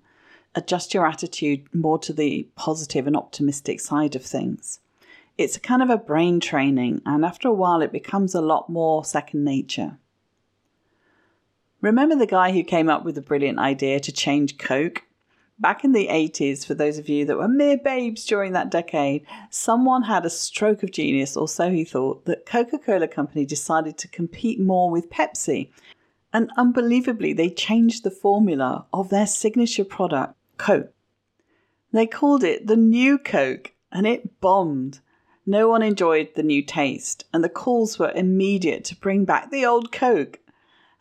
Adjust 0.56 0.92
your 0.92 1.06
attitude 1.06 1.72
more 1.72 2.00
to 2.00 2.12
the 2.12 2.48
positive 2.56 3.06
and 3.06 3.16
optimistic 3.16 3.78
side 3.78 4.16
of 4.16 4.24
things. 4.26 4.80
It's 5.38 5.56
a 5.56 5.60
kind 5.60 5.84
of 5.84 5.88
a 5.88 5.96
brain 5.96 6.40
training 6.40 7.00
and 7.06 7.24
after 7.24 7.46
a 7.46 7.54
while 7.54 7.80
it 7.80 7.92
becomes 7.92 8.34
a 8.34 8.40
lot 8.40 8.68
more 8.68 9.04
second 9.04 9.44
nature. 9.44 9.98
Remember 11.80 12.16
the 12.16 12.26
guy 12.26 12.50
who 12.50 12.64
came 12.64 12.90
up 12.90 13.04
with 13.04 13.14
the 13.14 13.22
brilliant 13.22 13.60
idea 13.60 14.00
to 14.00 14.10
change 14.10 14.58
Coke 14.58 15.04
Back 15.60 15.84
in 15.84 15.92
the 15.92 16.08
80s, 16.08 16.66
for 16.66 16.72
those 16.72 16.96
of 16.96 17.10
you 17.10 17.26
that 17.26 17.36
were 17.36 17.46
mere 17.46 17.76
babes 17.76 18.24
during 18.24 18.52
that 18.54 18.70
decade, 18.70 19.26
someone 19.50 20.04
had 20.04 20.24
a 20.24 20.30
stroke 20.30 20.82
of 20.82 20.90
genius, 20.90 21.36
or 21.36 21.48
so 21.48 21.70
he 21.70 21.84
thought, 21.84 22.24
that 22.24 22.46
Coca 22.46 22.78
Cola 22.78 23.06
Company 23.06 23.44
decided 23.44 23.98
to 23.98 24.08
compete 24.08 24.58
more 24.58 24.90
with 24.90 25.10
Pepsi. 25.10 25.70
And 26.32 26.50
unbelievably, 26.56 27.34
they 27.34 27.50
changed 27.50 28.04
the 28.04 28.10
formula 28.10 28.86
of 28.90 29.10
their 29.10 29.26
signature 29.26 29.84
product, 29.84 30.34
Coke. 30.56 30.94
They 31.92 32.06
called 32.06 32.42
it 32.42 32.66
the 32.66 32.76
new 32.76 33.18
Coke, 33.18 33.74
and 33.92 34.06
it 34.06 34.40
bombed. 34.40 35.00
No 35.44 35.68
one 35.68 35.82
enjoyed 35.82 36.30
the 36.36 36.42
new 36.42 36.62
taste, 36.62 37.24
and 37.34 37.44
the 37.44 37.50
calls 37.50 37.98
were 37.98 38.12
immediate 38.12 38.84
to 38.84 38.96
bring 38.96 39.26
back 39.26 39.50
the 39.50 39.66
old 39.66 39.92
Coke. 39.92 40.38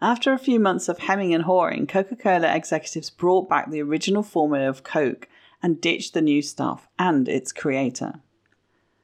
After 0.02 0.32
a 0.32 0.40
few 0.40 0.62
months 0.62 0.88
of 0.88 1.00
hemming 1.00 1.34
and 1.34 1.44
hawing, 1.44 1.86
Coca 1.86 2.16
Cola 2.16 2.56
executives 2.56 3.10
brought 3.10 3.50
back 3.50 3.70
the 3.70 3.82
original 3.82 4.24
formula 4.24 4.70
of 4.70 4.84
Coke 4.84 5.28
and 5.62 5.82
ditched 5.82 6.14
the 6.14 6.22
new 6.22 6.42
stuff 6.42 6.88
and 6.98 7.28
its 7.28 7.52
creator. 7.52 8.22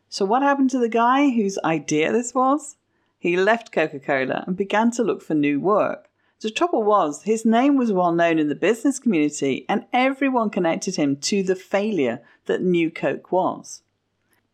So, 0.07 0.23
what 0.23 0.41
happened 0.41 0.69
to 0.69 0.79
the 0.79 0.87
guy 0.87 1.31
whose 1.31 1.59
idea 1.65 2.13
this 2.13 2.33
was? 2.33 2.77
He 3.19 3.35
left 3.35 3.73
Coca 3.73 3.99
Cola 3.99 4.45
and 4.47 4.55
began 4.55 4.89
to 4.91 5.03
look 5.03 5.21
for 5.21 5.33
new 5.33 5.59
work. 5.59 6.09
The 6.39 6.49
trouble 6.49 6.83
was, 6.83 7.23
his 7.23 7.43
name 7.43 7.75
was 7.75 7.91
well 7.91 8.13
known 8.13 8.39
in 8.39 8.47
the 8.47 8.55
business 8.55 8.99
community, 8.99 9.65
and 9.67 9.85
everyone 9.91 10.49
connected 10.49 10.95
him 10.95 11.17
to 11.17 11.43
the 11.43 11.55
failure 11.55 12.21
that 12.45 12.61
New 12.61 12.89
Coke 12.89 13.31
was. 13.31 13.81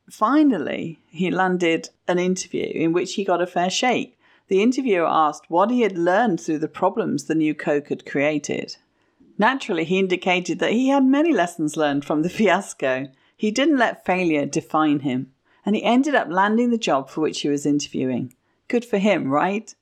Finally, 0.10 1.00
he 1.10 1.30
landed 1.30 1.90
an 2.08 2.18
interview 2.18 2.72
in 2.74 2.94
which 2.94 3.16
he 3.16 3.24
got 3.24 3.42
a 3.42 3.48
fair 3.48 3.70
shake 3.70 4.18
the 4.52 4.62
interviewer 4.62 5.08
asked 5.08 5.50
what 5.50 5.72
he 5.72 5.80
had 5.80 5.98
learned 5.98 6.42
through 6.42 6.58
the 6.58 6.68
problems 6.68 7.24
the 7.24 7.34
new 7.34 7.56
Coke 7.56 7.88
had 7.88 8.06
created. 8.06 8.76
Naturally, 9.38 9.86
he 9.86 9.98
indicated 9.98 10.60
that 10.60 10.74
he 10.74 10.90
had 10.90 11.06
many 11.06 11.32
lessons 11.32 11.78
learned 11.78 12.04
from 12.04 12.22
the 12.22 12.30
fiasco. 12.38 13.08
He 13.38 13.50
didn't 13.50 13.78
let 13.78 14.06
failure 14.06 14.46
define 14.46 15.00
him, 15.00 15.32
and 15.66 15.74
he 15.74 15.82
ended 15.82 16.16
up 16.16 16.28
landing 16.30 16.70
the 16.70 16.78
job 16.78 17.10
for 17.10 17.22
which 17.22 17.40
he 17.40 17.48
was 17.48 17.66
interviewing. 17.66 18.34
Good 18.68 18.84
for 18.84 18.98
him, 18.98 19.30
right? 19.30 19.74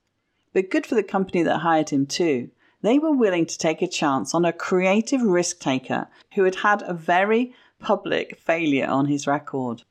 But 0.52 0.70
good 0.70 0.86
for 0.86 0.94
the 0.94 1.02
company 1.02 1.42
that 1.42 1.58
hired 1.58 1.90
him, 1.90 2.06
too. 2.06 2.52
They 2.80 3.00
were 3.00 3.10
willing 3.10 3.46
to 3.46 3.58
take 3.58 3.82
a 3.82 3.88
chance 3.88 4.36
on 4.36 4.44
a 4.44 4.52
creative 4.52 5.22
risk 5.22 5.58
taker 5.58 6.06
who 6.34 6.44
had 6.44 6.54
had 6.54 6.82
a 6.82 6.94
very 6.94 7.56
public 7.80 8.38
failure 8.38 8.86
on 8.86 9.06
his 9.06 9.26
record. 9.26 9.82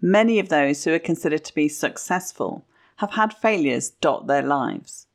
Many 0.00 0.38
of 0.38 0.50
those 0.50 0.84
who 0.84 0.94
are 0.94 1.00
considered 1.00 1.42
to 1.46 1.54
be 1.56 1.68
successful 1.68 2.64
have 2.96 3.12
had 3.12 3.32
failures 3.34 3.90
dot 3.90 4.26
their 4.26 4.42
lives. 4.42 5.06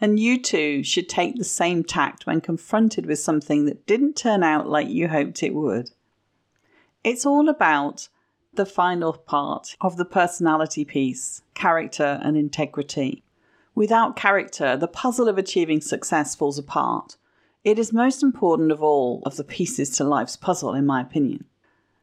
And 0.00 0.18
you 0.18 0.40
too 0.40 0.82
should 0.82 1.08
take 1.08 1.36
the 1.36 1.44
same 1.44 1.84
tact 1.84 2.26
when 2.26 2.40
confronted 2.40 3.06
with 3.06 3.18
something 3.18 3.66
that 3.66 3.86
didn't 3.86 4.16
turn 4.16 4.42
out 4.42 4.66
like 4.66 4.88
you 4.88 5.08
hoped 5.08 5.42
it 5.42 5.54
would. 5.54 5.90
It's 7.04 7.26
all 7.26 7.48
about 7.48 8.08
the 8.54 8.66
final 8.66 9.12
part 9.12 9.76
of 9.80 9.96
the 9.96 10.04
personality 10.04 10.84
piece 10.84 11.42
character 11.54 12.18
and 12.22 12.36
integrity. 12.36 13.22
Without 13.74 14.16
character, 14.16 14.76
the 14.76 14.88
puzzle 14.88 15.28
of 15.28 15.38
achieving 15.38 15.80
success 15.80 16.34
falls 16.34 16.58
apart. 16.58 17.16
It 17.62 17.78
is 17.78 17.92
most 17.92 18.22
important 18.22 18.72
of 18.72 18.82
all 18.82 19.22
of 19.24 19.36
the 19.36 19.44
pieces 19.44 19.90
to 19.96 20.04
life's 20.04 20.36
puzzle, 20.36 20.74
in 20.74 20.86
my 20.86 21.02
opinion. 21.02 21.44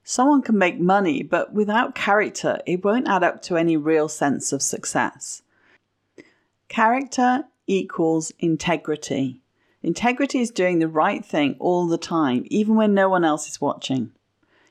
Someone 0.10 0.42
can 0.42 0.58
make 0.58 0.80
money, 0.80 1.22
but 1.22 1.52
without 1.52 1.94
character, 1.94 2.62
it 2.66 2.82
won't 2.82 3.10
add 3.10 3.26
up 3.26 3.42
to 3.42 3.58
any 3.58 3.76
real 3.76 4.08
sense 4.08 4.54
of 4.54 4.62
success. 4.62 5.42
Character 6.70 7.44
equals 7.68 8.32
integrity. 8.40 9.42
Integrity 9.84 10.40
is 10.40 10.50
doing 10.50 10.80
the 10.80 10.88
right 10.88 11.26
thing 11.26 11.58
all 11.60 11.88
the 11.88 11.98
time, 11.98 12.46
even 12.46 12.76
when 12.76 12.94
no 12.94 13.10
one 13.10 13.26
else 13.26 13.50
is 13.50 13.60
watching. 13.60 14.14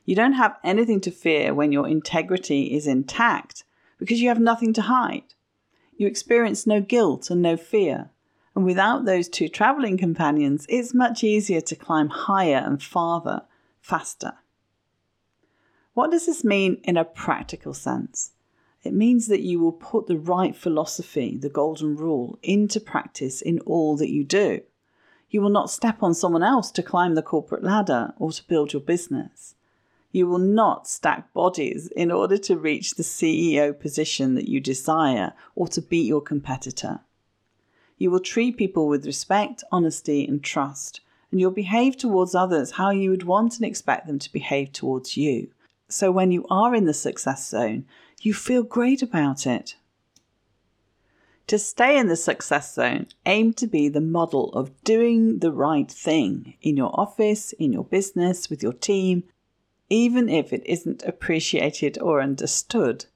You 0.06 0.16
don't 0.16 0.32
have 0.32 0.56
anything 0.64 1.02
to 1.02 1.10
fear 1.10 1.52
when 1.52 1.70
your 1.70 1.86
integrity 1.86 2.74
is 2.74 2.86
intact 2.86 3.64
because 3.98 4.22
you 4.22 4.30
have 4.30 4.40
nothing 4.40 4.72
to 4.72 4.82
hide. 4.82 5.34
You 5.98 6.06
experience 6.06 6.66
no 6.66 6.80
guilt 6.80 7.28
and 7.28 7.42
no 7.42 7.58
fear. 7.58 8.08
And 8.54 8.64
without 8.64 9.04
those 9.04 9.28
two 9.28 9.50
traveling 9.50 9.98
companions, 9.98 10.64
it's 10.70 10.94
much 10.94 11.22
easier 11.22 11.60
to 11.60 11.76
climb 11.76 12.08
higher 12.08 12.62
and 12.64 12.82
farther, 12.82 13.42
faster. 13.82 14.32
What 15.96 16.10
does 16.10 16.26
this 16.26 16.44
mean 16.44 16.78
in 16.84 16.98
a 16.98 17.06
practical 17.06 17.72
sense? 17.72 18.32
It 18.82 18.92
means 18.92 19.28
that 19.28 19.40
you 19.40 19.58
will 19.58 19.72
put 19.72 20.06
the 20.06 20.18
right 20.18 20.54
philosophy, 20.54 21.38
the 21.38 21.48
golden 21.48 21.96
rule, 21.96 22.38
into 22.42 22.80
practice 22.80 23.40
in 23.40 23.60
all 23.60 23.96
that 23.96 24.10
you 24.10 24.22
do. 24.22 24.60
You 25.30 25.40
will 25.40 25.48
not 25.48 25.70
step 25.70 26.02
on 26.02 26.12
someone 26.12 26.42
else 26.42 26.70
to 26.72 26.82
climb 26.82 27.14
the 27.14 27.22
corporate 27.22 27.64
ladder 27.64 28.12
or 28.18 28.30
to 28.30 28.46
build 28.46 28.74
your 28.74 28.82
business. 28.82 29.54
You 30.12 30.26
will 30.26 30.36
not 30.38 30.86
stack 30.86 31.32
bodies 31.32 31.86
in 31.96 32.10
order 32.10 32.36
to 32.36 32.58
reach 32.58 32.96
the 32.96 33.02
CEO 33.02 33.72
position 33.72 34.34
that 34.34 34.50
you 34.50 34.60
desire 34.60 35.32
or 35.54 35.66
to 35.68 35.80
beat 35.80 36.06
your 36.06 36.20
competitor. 36.20 37.00
You 37.96 38.10
will 38.10 38.20
treat 38.20 38.58
people 38.58 38.86
with 38.86 39.06
respect, 39.06 39.64
honesty, 39.72 40.26
and 40.26 40.44
trust, 40.44 41.00
and 41.30 41.40
you'll 41.40 41.52
behave 41.52 41.96
towards 41.96 42.34
others 42.34 42.72
how 42.72 42.90
you 42.90 43.08
would 43.08 43.22
want 43.22 43.56
and 43.56 43.64
expect 43.64 44.06
them 44.06 44.18
to 44.18 44.30
behave 44.30 44.72
towards 44.74 45.16
you. 45.16 45.52
So 45.88 46.10
when 46.10 46.32
you 46.32 46.44
are 46.50 46.74
in 46.74 46.84
the 46.84 46.94
success 46.94 47.48
zone, 47.48 47.84
you 48.20 48.34
feel 48.34 48.62
great 48.62 49.02
about 49.02 49.46
it. 49.46 49.76
To 51.46 51.58
stay 51.60 51.96
in 51.96 52.08
the 52.08 52.16
success 52.16 52.74
zone, 52.74 53.06
aim 53.24 53.52
to 53.54 53.68
be 53.68 53.88
the 53.88 54.00
model 54.00 54.52
of 54.52 54.82
doing 54.82 55.38
the 55.38 55.52
right 55.52 55.88
thing 55.88 56.54
in 56.60 56.76
your 56.76 56.90
office, 56.98 57.52
in 57.52 57.72
your 57.72 57.84
business, 57.84 58.50
with 58.50 58.64
your 58.64 58.72
team, 58.72 59.22
even 59.88 60.28
if 60.28 60.52
it 60.52 60.62
isn't 60.66 61.04
appreciated 61.04 61.98
or 62.00 62.20
understood. 62.20 63.06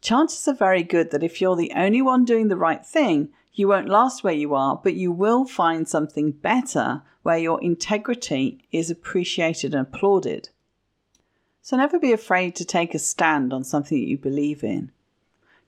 Chances 0.00 0.48
are 0.48 0.54
very 0.54 0.82
good 0.82 1.12
that 1.12 1.22
if 1.22 1.40
you're 1.40 1.54
the 1.54 1.72
only 1.76 2.02
one 2.02 2.24
doing 2.24 2.48
the 2.48 2.56
right 2.56 2.84
thing, 2.84 3.28
you 3.52 3.68
won't 3.68 3.88
last 3.88 4.24
where 4.24 4.34
you 4.34 4.52
are, 4.54 4.80
but 4.82 4.94
you 4.94 5.12
will 5.12 5.44
find 5.44 5.88
something 5.88 6.32
better 6.32 7.02
where 7.22 7.38
your 7.38 7.62
integrity 7.62 8.66
is 8.72 8.90
appreciated 8.90 9.74
and 9.74 9.86
applauded. 9.86 10.48
So 11.66 11.76
never 11.76 11.98
be 11.98 12.12
afraid 12.12 12.54
to 12.54 12.64
take 12.64 12.94
a 12.94 12.98
stand 13.00 13.52
on 13.52 13.64
something 13.64 13.98
that 13.98 14.06
you 14.06 14.18
believe 14.18 14.62
in. 14.62 14.92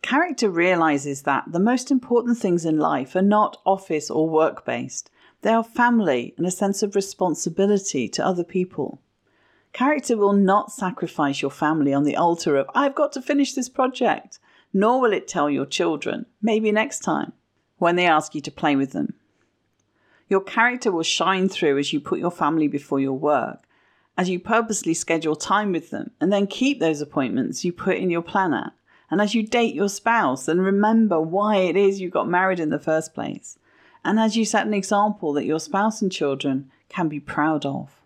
Character 0.00 0.48
realizes 0.48 1.22
that 1.22 1.50
the 1.50 1.58
most 1.58 1.90
important 1.90 2.38
things 2.38 2.64
in 2.64 2.78
life 2.78 3.16
are 3.16 3.20
not 3.20 3.60
office 3.66 4.08
or 4.08 4.28
work 4.28 4.64
based, 4.64 5.10
they 5.42 5.50
are 5.50 5.64
family 5.64 6.34
and 6.36 6.46
a 6.46 6.52
sense 6.52 6.84
of 6.84 6.94
responsibility 6.94 8.08
to 8.10 8.24
other 8.24 8.44
people. 8.44 9.00
Character 9.72 10.16
will 10.16 10.34
not 10.34 10.70
sacrifice 10.70 11.42
your 11.42 11.50
family 11.50 11.92
on 11.92 12.04
the 12.04 12.14
altar 12.14 12.54
of, 12.54 12.70
I've 12.76 12.94
got 12.94 13.10
to 13.14 13.20
finish 13.20 13.54
this 13.54 13.68
project, 13.68 14.38
nor 14.72 15.00
will 15.00 15.12
it 15.12 15.26
tell 15.26 15.50
your 15.50 15.66
children, 15.66 16.26
maybe 16.40 16.70
next 16.70 17.00
time 17.00 17.32
when 17.78 17.96
they 17.96 18.06
ask 18.06 18.36
you 18.36 18.40
to 18.42 18.52
play 18.52 18.76
with 18.76 18.92
them. 18.92 19.14
Your 20.28 20.42
character 20.42 20.92
will 20.92 21.02
shine 21.02 21.48
through 21.48 21.76
as 21.76 21.92
you 21.92 21.98
put 21.98 22.20
your 22.20 22.30
family 22.30 22.68
before 22.68 23.00
your 23.00 23.18
work, 23.18 23.64
as 24.18 24.28
you 24.28 24.40
purposely 24.40 24.92
schedule 24.92 25.36
time 25.36 25.70
with 25.70 25.90
them 25.90 26.10
and 26.20 26.32
then 26.32 26.46
keep 26.46 26.80
those 26.80 27.00
appointments 27.00 27.64
you 27.64 27.72
put 27.72 27.96
in 27.96 28.10
your 28.10 28.20
planner, 28.20 28.72
and 29.10 29.20
as 29.20 29.32
you 29.34 29.42
date 29.44 29.74
your 29.74 29.88
spouse 29.88 30.48
and 30.48 30.60
remember 30.60 31.20
why 31.20 31.56
it 31.56 31.76
is 31.76 32.00
you 32.00 32.10
got 32.10 32.28
married 32.28 32.58
in 32.58 32.70
the 32.70 32.80
first 32.80 33.14
place, 33.14 33.58
and 34.04 34.18
as 34.18 34.36
you 34.36 34.44
set 34.44 34.66
an 34.66 34.74
example 34.74 35.32
that 35.32 35.46
your 35.46 35.60
spouse 35.60 36.02
and 36.02 36.10
children 36.10 36.68
can 36.88 37.08
be 37.08 37.20
proud 37.20 37.64
of. 37.64 38.00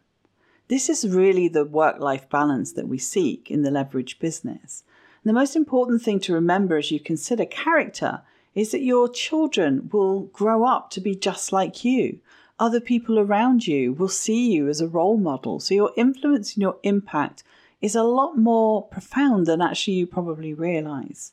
This 0.68 0.88
is 0.88 1.08
really 1.08 1.48
the 1.48 1.64
work 1.64 1.98
life 1.98 2.28
balance 2.28 2.72
that 2.72 2.88
we 2.88 2.98
seek 2.98 3.50
in 3.50 3.62
the 3.62 3.70
leverage 3.70 4.18
business. 4.18 4.84
And 5.22 5.30
the 5.30 5.38
most 5.38 5.56
important 5.56 6.02
thing 6.02 6.20
to 6.20 6.34
remember 6.34 6.76
as 6.76 6.90
you 6.90 7.00
consider 7.00 7.46
character 7.46 8.22
is 8.54 8.70
that 8.72 8.82
your 8.82 9.08
children 9.08 9.88
will 9.92 10.20
grow 10.20 10.64
up 10.64 10.90
to 10.90 11.00
be 11.00 11.14
just 11.14 11.52
like 11.52 11.84
you. 11.84 12.20
Other 12.62 12.78
people 12.78 13.18
around 13.18 13.66
you 13.66 13.92
will 13.92 14.06
see 14.06 14.52
you 14.52 14.68
as 14.68 14.80
a 14.80 14.86
role 14.86 15.16
model. 15.16 15.58
So 15.58 15.74
your 15.74 15.90
influence 15.96 16.54
and 16.54 16.62
your 16.62 16.76
impact 16.84 17.42
is 17.80 17.96
a 17.96 18.04
lot 18.04 18.38
more 18.38 18.86
profound 18.86 19.46
than 19.46 19.60
actually 19.60 19.94
you 19.94 20.06
probably 20.06 20.54
realize. 20.54 21.32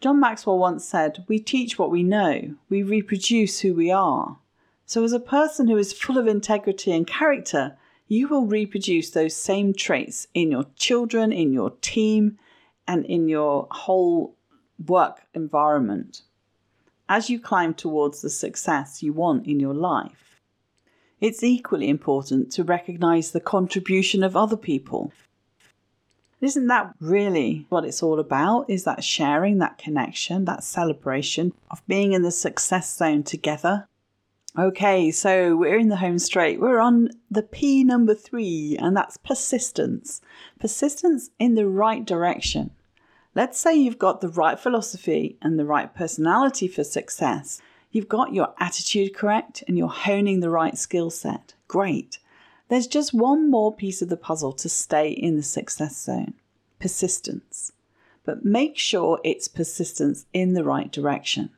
John 0.00 0.20
Maxwell 0.20 0.56
once 0.56 0.84
said, 0.84 1.24
We 1.26 1.40
teach 1.40 1.80
what 1.80 1.90
we 1.90 2.04
know, 2.04 2.54
we 2.68 2.84
reproduce 2.84 3.58
who 3.58 3.74
we 3.74 3.90
are. 3.90 4.38
So, 4.86 5.02
as 5.02 5.12
a 5.12 5.18
person 5.18 5.66
who 5.66 5.78
is 5.78 5.92
full 5.92 6.16
of 6.16 6.28
integrity 6.28 6.92
and 6.92 7.04
character, 7.04 7.76
you 8.06 8.28
will 8.28 8.46
reproduce 8.46 9.10
those 9.10 9.34
same 9.34 9.74
traits 9.74 10.28
in 10.32 10.52
your 10.52 10.66
children, 10.76 11.32
in 11.32 11.52
your 11.52 11.70
team, 11.80 12.38
and 12.86 13.04
in 13.06 13.28
your 13.28 13.66
whole 13.72 14.36
work 14.78 15.22
environment 15.34 16.22
as 17.08 17.28
you 17.30 17.38
climb 17.38 17.74
towards 17.74 18.22
the 18.22 18.30
success 18.30 19.02
you 19.02 19.12
want 19.12 19.46
in 19.46 19.60
your 19.60 19.74
life. 19.74 20.40
It's 21.20 21.44
equally 21.44 21.88
important 21.88 22.50
to 22.52 22.64
recognize 22.64 23.30
the 23.30 23.40
contribution 23.40 24.24
of 24.24 24.36
other 24.36 24.56
people. 24.56 25.12
Isn't 26.40 26.66
that 26.66 26.92
really 26.98 27.66
what 27.68 27.84
it's 27.84 28.02
all 28.02 28.18
about? 28.18 28.68
Is 28.68 28.82
that 28.82 29.04
sharing, 29.04 29.58
that 29.58 29.78
connection, 29.78 30.44
that 30.46 30.64
celebration 30.64 31.52
of 31.70 31.86
being 31.86 32.12
in 32.12 32.22
the 32.22 32.32
success 32.32 32.92
zone 32.96 33.22
together? 33.22 33.86
Okay, 34.58 35.12
so 35.12 35.56
we're 35.56 35.78
in 35.78 35.88
the 35.88 35.96
home 35.96 36.18
straight. 36.18 36.60
We're 36.60 36.80
on 36.80 37.10
the 37.30 37.42
P 37.42 37.84
number 37.84 38.14
three, 38.14 38.76
and 38.78 38.96
that's 38.96 39.16
persistence. 39.16 40.20
Persistence 40.58 41.30
in 41.38 41.54
the 41.54 41.68
right 41.68 42.04
direction. 42.04 42.72
Let's 43.34 43.58
say 43.58 43.74
you've 43.74 43.98
got 43.98 44.20
the 44.20 44.28
right 44.28 44.58
philosophy 44.58 45.38
and 45.40 45.58
the 45.58 45.64
right 45.64 45.94
personality 45.94 46.68
for 46.68 46.84
success. 46.84 47.62
You've 47.90 48.08
got 48.08 48.34
your 48.34 48.54
attitude 48.58 49.14
correct 49.14 49.64
and 49.66 49.78
you're 49.78 49.88
honing 49.88 50.40
the 50.40 50.50
right 50.50 50.76
skill 50.76 51.08
set. 51.08 51.54
Great. 51.66 52.18
There's 52.68 52.86
just 52.86 53.14
one 53.14 53.50
more 53.50 53.74
piece 53.74 54.02
of 54.02 54.08
the 54.08 54.16
puzzle 54.16 54.52
to 54.54 54.68
stay 54.68 55.10
in 55.10 55.36
the 55.36 55.42
success 55.42 55.96
zone 56.02 56.34
persistence. 56.78 57.70
But 58.24 58.44
make 58.44 58.76
sure 58.76 59.20
it's 59.22 59.46
persistence 59.46 60.26
in 60.32 60.54
the 60.54 60.64
right 60.64 60.90
direction. 60.90 61.50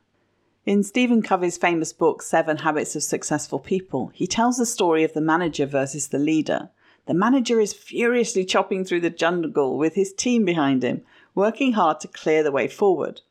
In 0.65 0.83
Stephen 0.83 1.21
Covey's 1.21 1.57
famous 1.57 1.91
book, 1.91 2.21
Seven 2.21 2.57
Habits 2.57 2.95
of 2.95 3.03
Successful 3.03 3.59
People, 3.59 4.11
he 4.13 4.27
tells 4.27 4.57
the 4.57 4.65
story 4.65 5.03
of 5.03 5.13
the 5.13 5.21
manager 5.21 5.65
versus 5.65 6.09
the 6.09 6.19
leader. 6.19 6.69
The 7.07 7.13
manager 7.13 7.59
is 7.59 7.73
furiously 7.73 8.45
chopping 8.45 8.85
through 8.85 9.01
the 9.01 9.09
jungle 9.09 9.77
with 9.77 9.95
his 9.95 10.13
team 10.13 10.45
behind 10.45 10.83
him, 10.83 11.01
working 11.35 11.73
hard 11.73 11.99
to 11.99 12.07
clear 12.07 12.41
the 12.41 12.51
way 12.51 12.67
forward. 12.67 13.21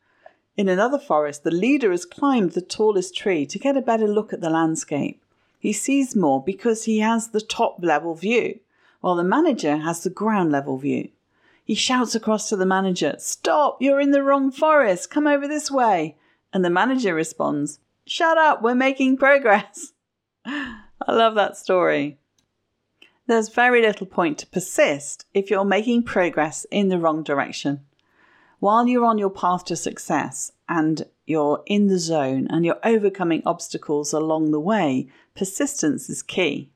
In 0.55 0.69
another 0.69 0.99
forest, 0.99 1.43
the 1.43 1.51
leader 1.51 1.91
has 1.91 2.05
climbed 2.05 2.51
the 2.51 2.61
tallest 2.61 3.15
tree 3.15 3.45
to 3.47 3.59
get 3.59 3.75
a 3.75 3.81
better 3.81 4.07
look 4.07 4.31
at 4.31 4.39
the 4.39 4.49
landscape. 4.49 5.21
He 5.59 5.73
sees 5.73 6.15
more 6.15 6.41
because 6.41 6.85
he 6.85 6.99
has 6.99 7.29
the 7.29 7.41
top 7.41 7.79
level 7.81 8.13
view, 8.15 8.59
while 9.01 9.15
the 9.15 9.23
manager 9.23 9.77
has 9.77 10.03
the 10.03 10.09
ground 10.09 10.51
level 10.51 10.77
view. 10.77 11.09
He 11.65 11.73
shouts 11.73 12.13
across 12.13 12.47
to 12.49 12.55
the 12.55 12.65
manager, 12.65 13.15
Stop, 13.17 13.81
you're 13.81 13.99
in 13.99 14.11
the 14.11 14.23
wrong 14.23 14.51
forest, 14.51 15.09
come 15.09 15.25
over 15.25 15.47
this 15.47 15.71
way. 15.71 16.15
And 16.53 16.63
the 16.63 16.69
manager 16.69 17.13
responds, 17.13 17.79
Shut 18.05 18.37
up, 18.37 18.61
we're 18.61 18.75
making 18.75 19.17
progress. 19.17 19.93
I 20.45 20.83
love 21.09 21.33
that 21.35 21.57
story. 21.57 22.19
There's 23.27 23.49
very 23.49 23.81
little 23.81 24.05
point 24.05 24.37
to 24.37 24.47
persist 24.47 25.25
if 25.33 25.49
you're 25.49 25.65
making 25.65 26.03
progress 26.03 26.67
in 26.69 26.89
the 26.89 26.99
wrong 26.99 27.23
direction 27.23 27.81
while 28.65 28.87
you're 28.87 29.05
on 29.05 29.19
your 29.19 29.29
path 29.29 29.63
to 29.63 29.75
success 29.75 30.51
and 30.67 31.05
you're 31.27 31.61
in 31.67 31.85
the 31.85 31.99
zone 31.99 32.47
and 32.49 32.65
you're 32.65 32.79
overcoming 32.83 33.43
obstacles 33.45 34.11
along 34.11 34.49
the 34.49 34.59
way, 34.59 35.07
persistence 35.35 36.09
is 36.09 36.23
key. 36.23 36.71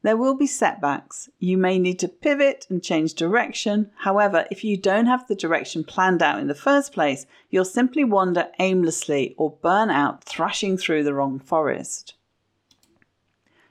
There 0.00 0.16
will 0.16 0.32
be 0.34 0.46
setbacks. 0.46 1.28
You 1.38 1.58
may 1.58 1.78
need 1.78 1.98
to 1.98 2.08
pivot 2.08 2.66
and 2.70 2.82
change 2.82 3.12
direction. 3.12 3.90
However, 3.94 4.46
if 4.50 4.64
you 4.64 4.78
don't 4.78 5.04
have 5.04 5.28
the 5.28 5.34
direction 5.34 5.84
planned 5.84 6.22
out 6.22 6.40
in 6.40 6.46
the 6.46 6.54
first 6.54 6.94
place, 6.94 7.26
you'll 7.50 7.66
simply 7.66 8.02
wander 8.02 8.48
aimlessly 8.58 9.34
or 9.36 9.58
burn 9.60 9.90
out 9.90 10.24
thrashing 10.24 10.78
through 10.78 11.04
the 11.04 11.12
wrong 11.12 11.38
forest. 11.38 12.14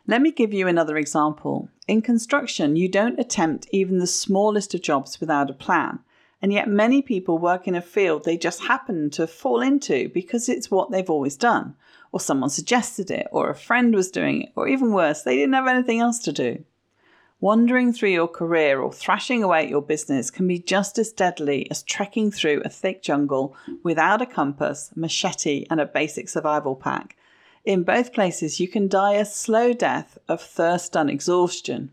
Let 0.06 0.22
me 0.22 0.32
give 0.32 0.54
you 0.54 0.68
another 0.68 0.96
example. 0.96 1.70
In 1.88 2.04
construction, 2.04 2.76
you 2.76 2.88
don't 2.88 3.20
attempt 3.20 3.68
even 3.72 3.98
the 3.98 4.06
smallest 4.06 4.76
of 4.76 4.84
jobs 4.84 5.20
without 5.20 5.50
a 5.50 5.54
plan 5.54 6.02
And 6.42 6.54
yet, 6.54 6.70
many 6.70 7.02
people 7.02 7.38
work 7.38 7.68
in 7.68 7.76
a 7.76 7.82
field 7.82 8.24
they 8.24 8.38
just 8.38 8.64
happen 8.64 9.10
to 9.12 9.28
fall 9.28 9.62
into 9.62 10.10
because 10.10 10.48
it's 10.48 10.72
what 10.72 10.90
they've 10.90 11.10
always 11.10 11.36
done, 11.36 11.76
or 12.12 12.20
someone 12.20 12.50
suggested 12.50 13.12
it, 13.12 13.28
or 13.32 13.50
a 13.50 13.56
friend 13.56 13.94
was 13.94 14.10
doing 14.10 14.44
it, 14.44 14.50
or 14.56 14.68
even 14.68 14.94
worse, 14.94 15.22
they 15.22 15.36
didn't 15.36 15.54
have 15.54 15.68
anything 15.68 16.00
else 16.00 16.20
to 16.20 16.32
do. 16.32 16.64
Wandering 17.42 17.94
through 17.94 18.10
your 18.10 18.28
career 18.28 18.82
or 18.82 18.92
thrashing 18.92 19.44
away 19.44 19.64
at 19.64 19.70
your 19.70 19.82
business 19.82 20.30
can 20.30 20.46
be 20.46 20.60
just 20.60 20.98
as 20.98 21.14
deadly 21.14 21.70
as 21.72 21.84
trekking 21.84 22.32
through 22.32 22.62
a 22.66 22.70
thick 22.70 23.02
jungle 23.02 23.56
without 23.82 24.22
a 24.22 24.26
compass, 24.26 24.92
machete, 24.94 25.66
and 25.70 25.80
a 25.80 25.86
basic 25.86 26.28
survival 26.28 26.76
pack. 26.76 27.16
In 27.64 27.84
both 27.84 28.14
places, 28.14 28.60
you 28.60 28.68
can 28.68 28.90
die 28.90 29.14
a 29.14 29.26
slow 29.26 29.72
death 29.72 30.18
of 30.28 30.42
thirst 30.42 30.98
and 30.98 31.10
exhaustion. 31.10 31.92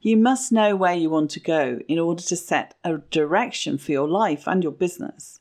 You 0.00 0.16
must 0.16 0.52
know 0.52 0.76
where 0.76 0.94
you 0.94 1.10
want 1.10 1.30
to 1.32 1.40
go 1.40 1.80
in 1.88 1.98
order 1.98 2.22
to 2.22 2.36
set 2.36 2.74
a 2.84 2.98
direction 2.98 3.78
for 3.78 3.92
your 3.92 4.08
life 4.08 4.46
and 4.46 4.62
your 4.62 4.72
business. 4.72 5.40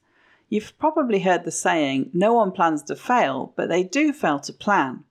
You've 0.49 0.77
probably 0.79 1.19
heard 1.19 1.43
the 1.43 1.51
saying, 1.51 2.09
no 2.13 2.33
one 2.33 2.51
plans 2.51 2.83
to 2.83 2.95
fail, 2.95 3.53
but 3.55 3.69
they 3.69 3.83
do 3.83 4.13
fail 4.13 4.39
to 4.39 4.53
plan. 4.53 5.03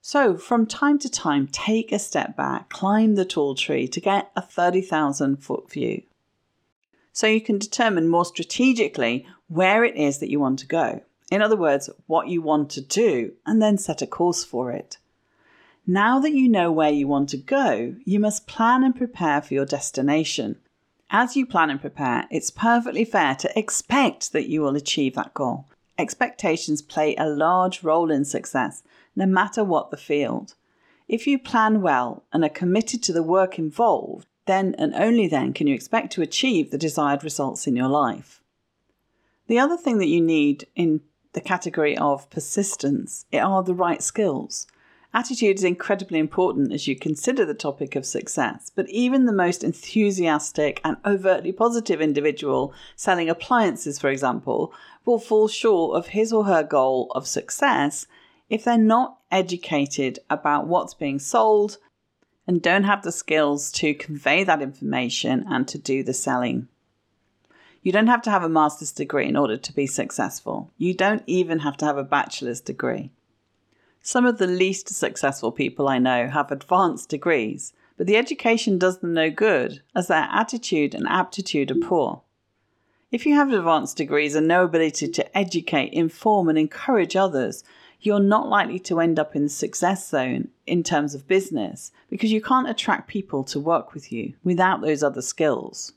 So, 0.00 0.36
from 0.36 0.66
time 0.66 0.98
to 0.98 1.08
time, 1.08 1.46
take 1.46 1.92
a 1.92 1.98
step 1.98 2.36
back, 2.36 2.68
climb 2.68 3.14
the 3.14 3.24
tall 3.24 3.54
tree 3.54 3.88
to 3.88 4.00
get 4.00 4.30
a 4.36 4.42
30,000 4.42 5.36
foot 5.36 5.70
view. 5.70 6.02
So 7.12 7.28
you 7.28 7.40
can 7.40 7.58
determine 7.58 8.08
more 8.08 8.24
strategically 8.24 9.24
where 9.46 9.84
it 9.84 9.96
is 9.96 10.18
that 10.18 10.30
you 10.30 10.40
want 10.40 10.58
to 10.58 10.66
go. 10.66 11.00
In 11.30 11.42
other 11.42 11.56
words, 11.56 11.88
what 12.06 12.28
you 12.28 12.42
want 12.42 12.70
to 12.72 12.80
do, 12.80 13.32
and 13.46 13.62
then 13.62 13.78
set 13.78 14.02
a 14.02 14.06
course 14.06 14.44
for 14.44 14.72
it. 14.72 14.98
Now 15.86 16.18
that 16.20 16.32
you 16.32 16.48
know 16.48 16.72
where 16.72 16.90
you 16.90 17.06
want 17.06 17.28
to 17.30 17.36
go, 17.36 17.94
you 18.06 18.18
must 18.18 18.46
plan 18.46 18.82
and 18.82 18.96
prepare 18.96 19.42
for 19.42 19.52
your 19.52 19.66
destination. 19.66 20.56
As 21.10 21.36
you 21.36 21.44
plan 21.44 21.68
and 21.68 21.80
prepare, 21.80 22.26
it's 22.30 22.50
perfectly 22.50 23.04
fair 23.04 23.34
to 23.34 23.58
expect 23.58 24.32
that 24.32 24.48
you 24.48 24.62
will 24.62 24.76
achieve 24.76 25.14
that 25.14 25.34
goal. 25.34 25.66
Expectations 25.98 26.80
play 26.80 27.14
a 27.16 27.28
large 27.28 27.82
role 27.82 28.10
in 28.10 28.24
success, 28.24 28.82
no 29.14 29.26
matter 29.26 29.62
what 29.62 29.90
the 29.90 29.98
field. 29.98 30.54
If 31.06 31.26
you 31.26 31.38
plan 31.38 31.82
well 31.82 32.24
and 32.32 32.42
are 32.42 32.48
committed 32.48 33.02
to 33.02 33.12
the 33.12 33.22
work 33.22 33.58
involved, 33.58 34.26
then 34.46 34.74
and 34.78 34.94
only 34.94 35.28
then 35.28 35.52
can 35.52 35.66
you 35.66 35.74
expect 35.74 36.12
to 36.12 36.22
achieve 36.22 36.70
the 36.70 36.78
desired 36.78 37.22
results 37.22 37.66
in 37.66 37.76
your 37.76 37.88
life. 37.88 38.40
The 39.48 39.58
other 39.58 39.76
thing 39.76 39.98
that 39.98 40.08
you 40.08 40.22
need 40.22 40.66
in 40.74 41.02
the 41.34 41.42
category 41.42 41.96
of 41.98 42.30
persistence 42.30 43.26
are 43.34 43.62
the 43.62 43.74
right 43.74 44.02
skills. 44.02 44.66
Attitude 45.16 45.58
is 45.58 45.62
incredibly 45.62 46.18
important 46.18 46.72
as 46.72 46.88
you 46.88 46.96
consider 46.96 47.44
the 47.44 47.54
topic 47.54 47.94
of 47.94 48.04
success, 48.04 48.72
but 48.74 48.90
even 48.90 49.26
the 49.26 49.32
most 49.32 49.62
enthusiastic 49.62 50.80
and 50.84 50.96
overtly 51.06 51.52
positive 51.52 52.00
individual 52.00 52.74
selling 52.96 53.30
appliances, 53.30 53.96
for 53.96 54.10
example, 54.10 54.74
will 55.04 55.20
fall 55.20 55.46
short 55.46 55.96
of 55.96 56.08
his 56.08 56.32
or 56.32 56.46
her 56.46 56.64
goal 56.64 57.12
of 57.14 57.28
success 57.28 58.08
if 58.50 58.64
they're 58.64 58.76
not 58.76 59.18
educated 59.30 60.18
about 60.28 60.66
what's 60.66 60.94
being 60.94 61.20
sold 61.20 61.78
and 62.44 62.60
don't 62.60 62.82
have 62.82 63.02
the 63.02 63.12
skills 63.12 63.70
to 63.70 63.94
convey 63.94 64.42
that 64.42 64.60
information 64.60 65.44
and 65.48 65.68
to 65.68 65.78
do 65.78 66.02
the 66.02 66.12
selling. 66.12 66.66
You 67.82 67.92
don't 67.92 68.08
have 68.08 68.22
to 68.22 68.30
have 68.30 68.42
a 68.42 68.48
master's 68.48 68.90
degree 68.90 69.28
in 69.28 69.36
order 69.36 69.58
to 69.58 69.72
be 69.72 69.86
successful. 69.86 70.72
You 70.76 70.92
don't 70.92 71.22
even 71.28 71.60
have 71.60 71.76
to 71.76 71.84
have 71.84 71.98
a 71.98 72.02
bachelor's 72.02 72.60
degree. 72.60 73.12
Some 74.06 74.26
of 74.26 74.36
the 74.36 74.46
least 74.46 74.90
successful 74.90 75.50
people 75.50 75.88
I 75.88 75.98
know 75.98 76.28
have 76.28 76.52
advanced 76.52 77.08
degrees, 77.08 77.72
but 77.96 78.06
the 78.06 78.18
education 78.18 78.76
does 78.76 78.98
them 78.98 79.14
no 79.14 79.30
good 79.30 79.80
as 79.94 80.08
their 80.08 80.28
attitude 80.30 80.94
and 80.94 81.08
aptitude 81.08 81.70
are 81.70 81.86
poor. 81.86 82.20
If 83.10 83.24
you 83.24 83.34
have 83.36 83.50
advanced 83.50 83.96
degrees 83.96 84.34
and 84.34 84.46
no 84.46 84.64
ability 84.64 85.08
to 85.08 85.36
educate, 85.38 85.94
inform, 85.94 86.50
and 86.50 86.58
encourage 86.58 87.16
others, 87.16 87.64
you're 87.98 88.20
not 88.20 88.46
likely 88.46 88.78
to 88.80 89.00
end 89.00 89.18
up 89.18 89.34
in 89.34 89.44
the 89.44 89.48
success 89.48 90.06
zone 90.06 90.48
in 90.66 90.82
terms 90.82 91.14
of 91.14 91.26
business 91.26 91.90
because 92.10 92.30
you 92.30 92.42
can't 92.42 92.68
attract 92.68 93.08
people 93.08 93.42
to 93.44 93.58
work 93.58 93.94
with 93.94 94.12
you 94.12 94.34
without 94.44 94.82
those 94.82 95.02
other 95.02 95.22
skills. 95.22 95.94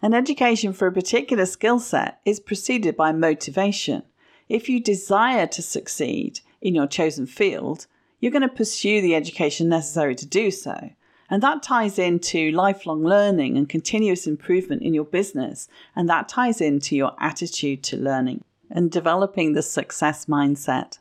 An 0.00 0.14
education 0.14 0.72
for 0.72 0.86
a 0.86 0.92
particular 0.92 1.46
skill 1.46 1.80
set 1.80 2.20
is 2.24 2.38
preceded 2.38 2.96
by 2.96 3.10
motivation. 3.10 4.04
If 4.48 4.68
you 4.68 4.78
desire 4.78 5.48
to 5.48 5.60
succeed, 5.60 6.38
in 6.60 6.74
your 6.74 6.86
chosen 6.86 7.26
field, 7.26 7.86
you're 8.20 8.32
going 8.32 8.42
to 8.42 8.48
pursue 8.48 9.00
the 9.00 9.14
education 9.14 9.68
necessary 9.68 10.14
to 10.14 10.26
do 10.26 10.50
so. 10.50 10.90
And 11.28 11.42
that 11.42 11.62
ties 11.62 11.98
into 11.98 12.52
lifelong 12.52 13.02
learning 13.02 13.56
and 13.56 13.68
continuous 13.68 14.26
improvement 14.26 14.82
in 14.82 14.94
your 14.94 15.04
business. 15.04 15.68
And 15.94 16.08
that 16.08 16.28
ties 16.28 16.60
into 16.60 16.94
your 16.94 17.12
attitude 17.18 17.82
to 17.84 17.96
learning 17.96 18.44
and 18.70 18.90
developing 18.90 19.52
the 19.52 19.62
success 19.62 20.26
mindset. 20.26 20.98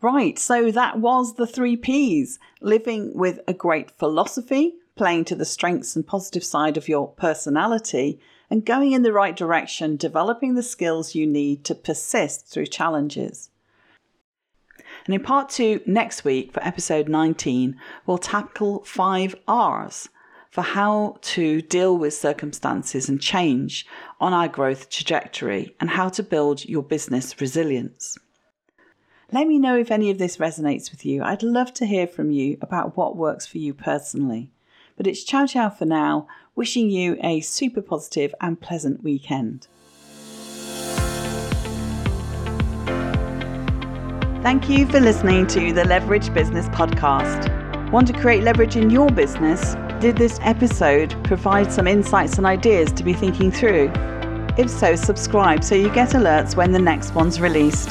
Right, 0.00 0.38
so 0.38 0.72
that 0.72 0.98
was 0.98 1.34
the 1.34 1.46
three 1.46 1.76
P's 1.76 2.38
living 2.60 3.12
with 3.14 3.38
a 3.46 3.54
great 3.54 3.90
philosophy, 3.90 4.74
playing 4.96 5.24
to 5.26 5.36
the 5.36 5.44
strengths 5.44 5.94
and 5.94 6.04
positive 6.04 6.44
side 6.44 6.76
of 6.76 6.88
your 6.88 7.08
personality, 7.08 8.20
and 8.50 8.66
going 8.66 8.92
in 8.92 9.02
the 9.02 9.12
right 9.12 9.36
direction, 9.36 9.96
developing 9.96 10.54
the 10.54 10.62
skills 10.62 11.14
you 11.14 11.26
need 11.26 11.64
to 11.64 11.74
persist 11.74 12.46
through 12.48 12.66
challenges. 12.66 13.50
And 15.06 15.14
in 15.14 15.22
part 15.22 15.48
two 15.48 15.80
next 15.86 16.24
week 16.24 16.52
for 16.52 16.62
episode 16.62 17.08
19, 17.08 17.76
we'll 18.06 18.18
tackle 18.18 18.84
five 18.84 19.34
R's 19.48 20.08
for 20.50 20.62
how 20.62 21.16
to 21.22 21.62
deal 21.62 21.96
with 21.96 22.12
circumstances 22.12 23.08
and 23.08 23.20
change 23.20 23.86
on 24.20 24.34
our 24.34 24.48
growth 24.48 24.90
trajectory 24.90 25.74
and 25.80 25.90
how 25.90 26.10
to 26.10 26.22
build 26.22 26.64
your 26.66 26.82
business 26.82 27.40
resilience. 27.40 28.18
Let 29.32 29.46
me 29.46 29.58
know 29.58 29.78
if 29.78 29.90
any 29.90 30.10
of 30.10 30.18
this 30.18 30.36
resonates 30.36 30.90
with 30.90 31.06
you. 31.06 31.22
I'd 31.22 31.42
love 31.42 31.72
to 31.74 31.86
hear 31.86 32.06
from 32.06 32.30
you 32.30 32.58
about 32.60 32.98
what 32.98 33.16
works 33.16 33.46
for 33.46 33.56
you 33.56 33.72
personally. 33.72 34.50
But 34.94 35.06
it's 35.06 35.24
ciao 35.24 35.46
ciao 35.46 35.70
for 35.70 35.86
now, 35.86 36.28
wishing 36.54 36.90
you 36.90 37.16
a 37.22 37.40
super 37.40 37.80
positive 37.80 38.34
and 38.42 38.60
pleasant 38.60 39.02
weekend. 39.02 39.68
Thank 44.42 44.68
you 44.68 44.86
for 44.86 44.98
listening 44.98 45.46
to 45.46 45.72
the 45.72 45.84
Leverage 45.84 46.34
Business 46.34 46.68
Podcast. 46.70 47.48
Want 47.92 48.08
to 48.08 48.12
create 48.12 48.42
leverage 48.42 48.74
in 48.74 48.90
your 48.90 49.08
business? 49.08 49.76
Did 50.00 50.16
this 50.16 50.40
episode 50.42 51.14
provide 51.22 51.72
some 51.72 51.86
insights 51.86 52.38
and 52.38 52.44
ideas 52.44 52.90
to 52.94 53.04
be 53.04 53.12
thinking 53.12 53.52
through? 53.52 53.92
If 54.58 54.68
so, 54.68 54.96
subscribe 54.96 55.62
so 55.62 55.76
you 55.76 55.94
get 55.94 56.08
alerts 56.08 56.56
when 56.56 56.72
the 56.72 56.80
next 56.80 57.14
one's 57.14 57.40
released. 57.40 57.90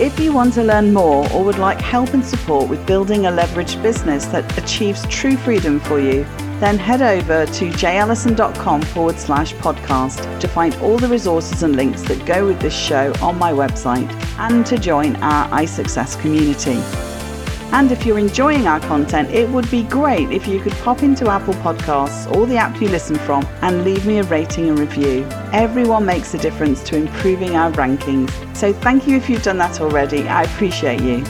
If 0.00 0.20
you 0.20 0.32
want 0.32 0.54
to 0.54 0.62
learn 0.62 0.92
more 0.92 1.28
or 1.32 1.42
would 1.42 1.58
like 1.58 1.80
help 1.80 2.14
and 2.14 2.24
support 2.24 2.68
with 2.68 2.86
building 2.86 3.26
a 3.26 3.30
leveraged 3.32 3.82
business 3.82 4.26
that 4.26 4.56
achieves 4.56 5.04
true 5.08 5.36
freedom 5.36 5.80
for 5.80 5.98
you, 5.98 6.22
then 6.60 6.78
head 6.78 7.02
over 7.02 7.46
to 7.46 7.70
jayallyson.com 7.70 8.82
forward 8.82 9.18
slash 9.18 9.54
podcast 9.54 10.38
to 10.38 10.46
find 10.46 10.76
all 10.76 10.98
the 10.98 11.08
resources 11.08 11.64
and 11.64 11.74
links 11.74 12.02
that 12.02 12.24
go 12.24 12.46
with 12.46 12.60
this 12.60 12.76
show 12.76 13.12
on 13.20 13.36
my 13.38 13.50
website 13.50 14.08
and 14.38 14.64
to 14.66 14.78
join 14.78 15.16
our 15.16 15.48
iSuccess 15.48 16.20
community. 16.20 17.17
And 17.70 17.92
if 17.92 18.06
you're 18.06 18.18
enjoying 18.18 18.66
our 18.66 18.80
content, 18.80 19.30
it 19.30 19.48
would 19.50 19.70
be 19.70 19.82
great 19.82 20.30
if 20.32 20.48
you 20.48 20.58
could 20.60 20.72
pop 20.74 21.02
into 21.02 21.28
Apple 21.28 21.54
Podcasts 21.54 22.34
or 22.34 22.46
the 22.46 22.56
app 22.56 22.80
you 22.80 22.88
listen 22.88 23.16
from 23.16 23.44
and 23.62 23.84
leave 23.84 24.06
me 24.06 24.18
a 24.18 24.22
rating 24.24 24.68
and 24.68 24.78
review. 24.78 25.26
Everyone 25.52 26.06
makes 26.06 26.32
a 26.32 26.38
difference 26.38 26.82
to 26.84 26.96
improving 26.96 27.56
our 27.56 27.70
rankings. 27.72 28.30
So 28.56 28.72
thank 28.72 29.06
you 29.06 29.16
if 29.16 29.28
you've 29.28 29.42
done 29.42 29.58
that 29.58 29.80
already. 29.80 30.26
I 30.26 30.44
appreciate 30.44 31.02
you. 31.02 31.24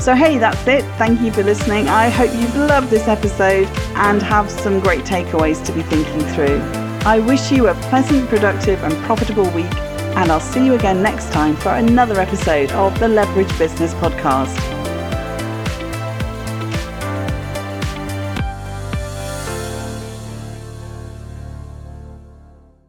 So, 0.00 0.14
hey, 0.14 0.38
that's 0.38 0.66
it. 0.66 0.82
Thank 0.96 1.20
you 1.20 1.30
for 1.30 1.42
listening. 1.42 1.88
I 1.88 2.08
hope 2.08 2.30
you've 2.34 2.56
loved 2.56 2.88
this 2.88 3.06
episode 3.06 3.68
and 3.96 4.22
have 4.22 4.50
some 4.50 4.80
great 4.80 5.04
takeaways 5.04 5.62
to 5.66 5.72
be 5.72 5.82
thinking 5.82 6.20
through. 6.34 6.58
I 7.04 7.18
wish 7.18 7.52
you 7.52 7.68
a 7.68 7.74
pleasant, 7.74 8.28
productive, 8.30 8.82
and 8.82 8.94
profitable 9.04 9.50
week, 9.50 9.72
and 10.16 10.32
I'll 10.32 10.40
see 10.40 10.64
you 10.64 10.74
again 10.74 11.02
next 11.02 11.30
time 11.32 11.54
for 11.54 11.70
another 11.70 12.18
episode 12.18 12.72
of 12.72 12.98
the 12.98 13.08
Leverage 13.08 13.56
Business 13.58 13.92
Podcast. 13.94 14.69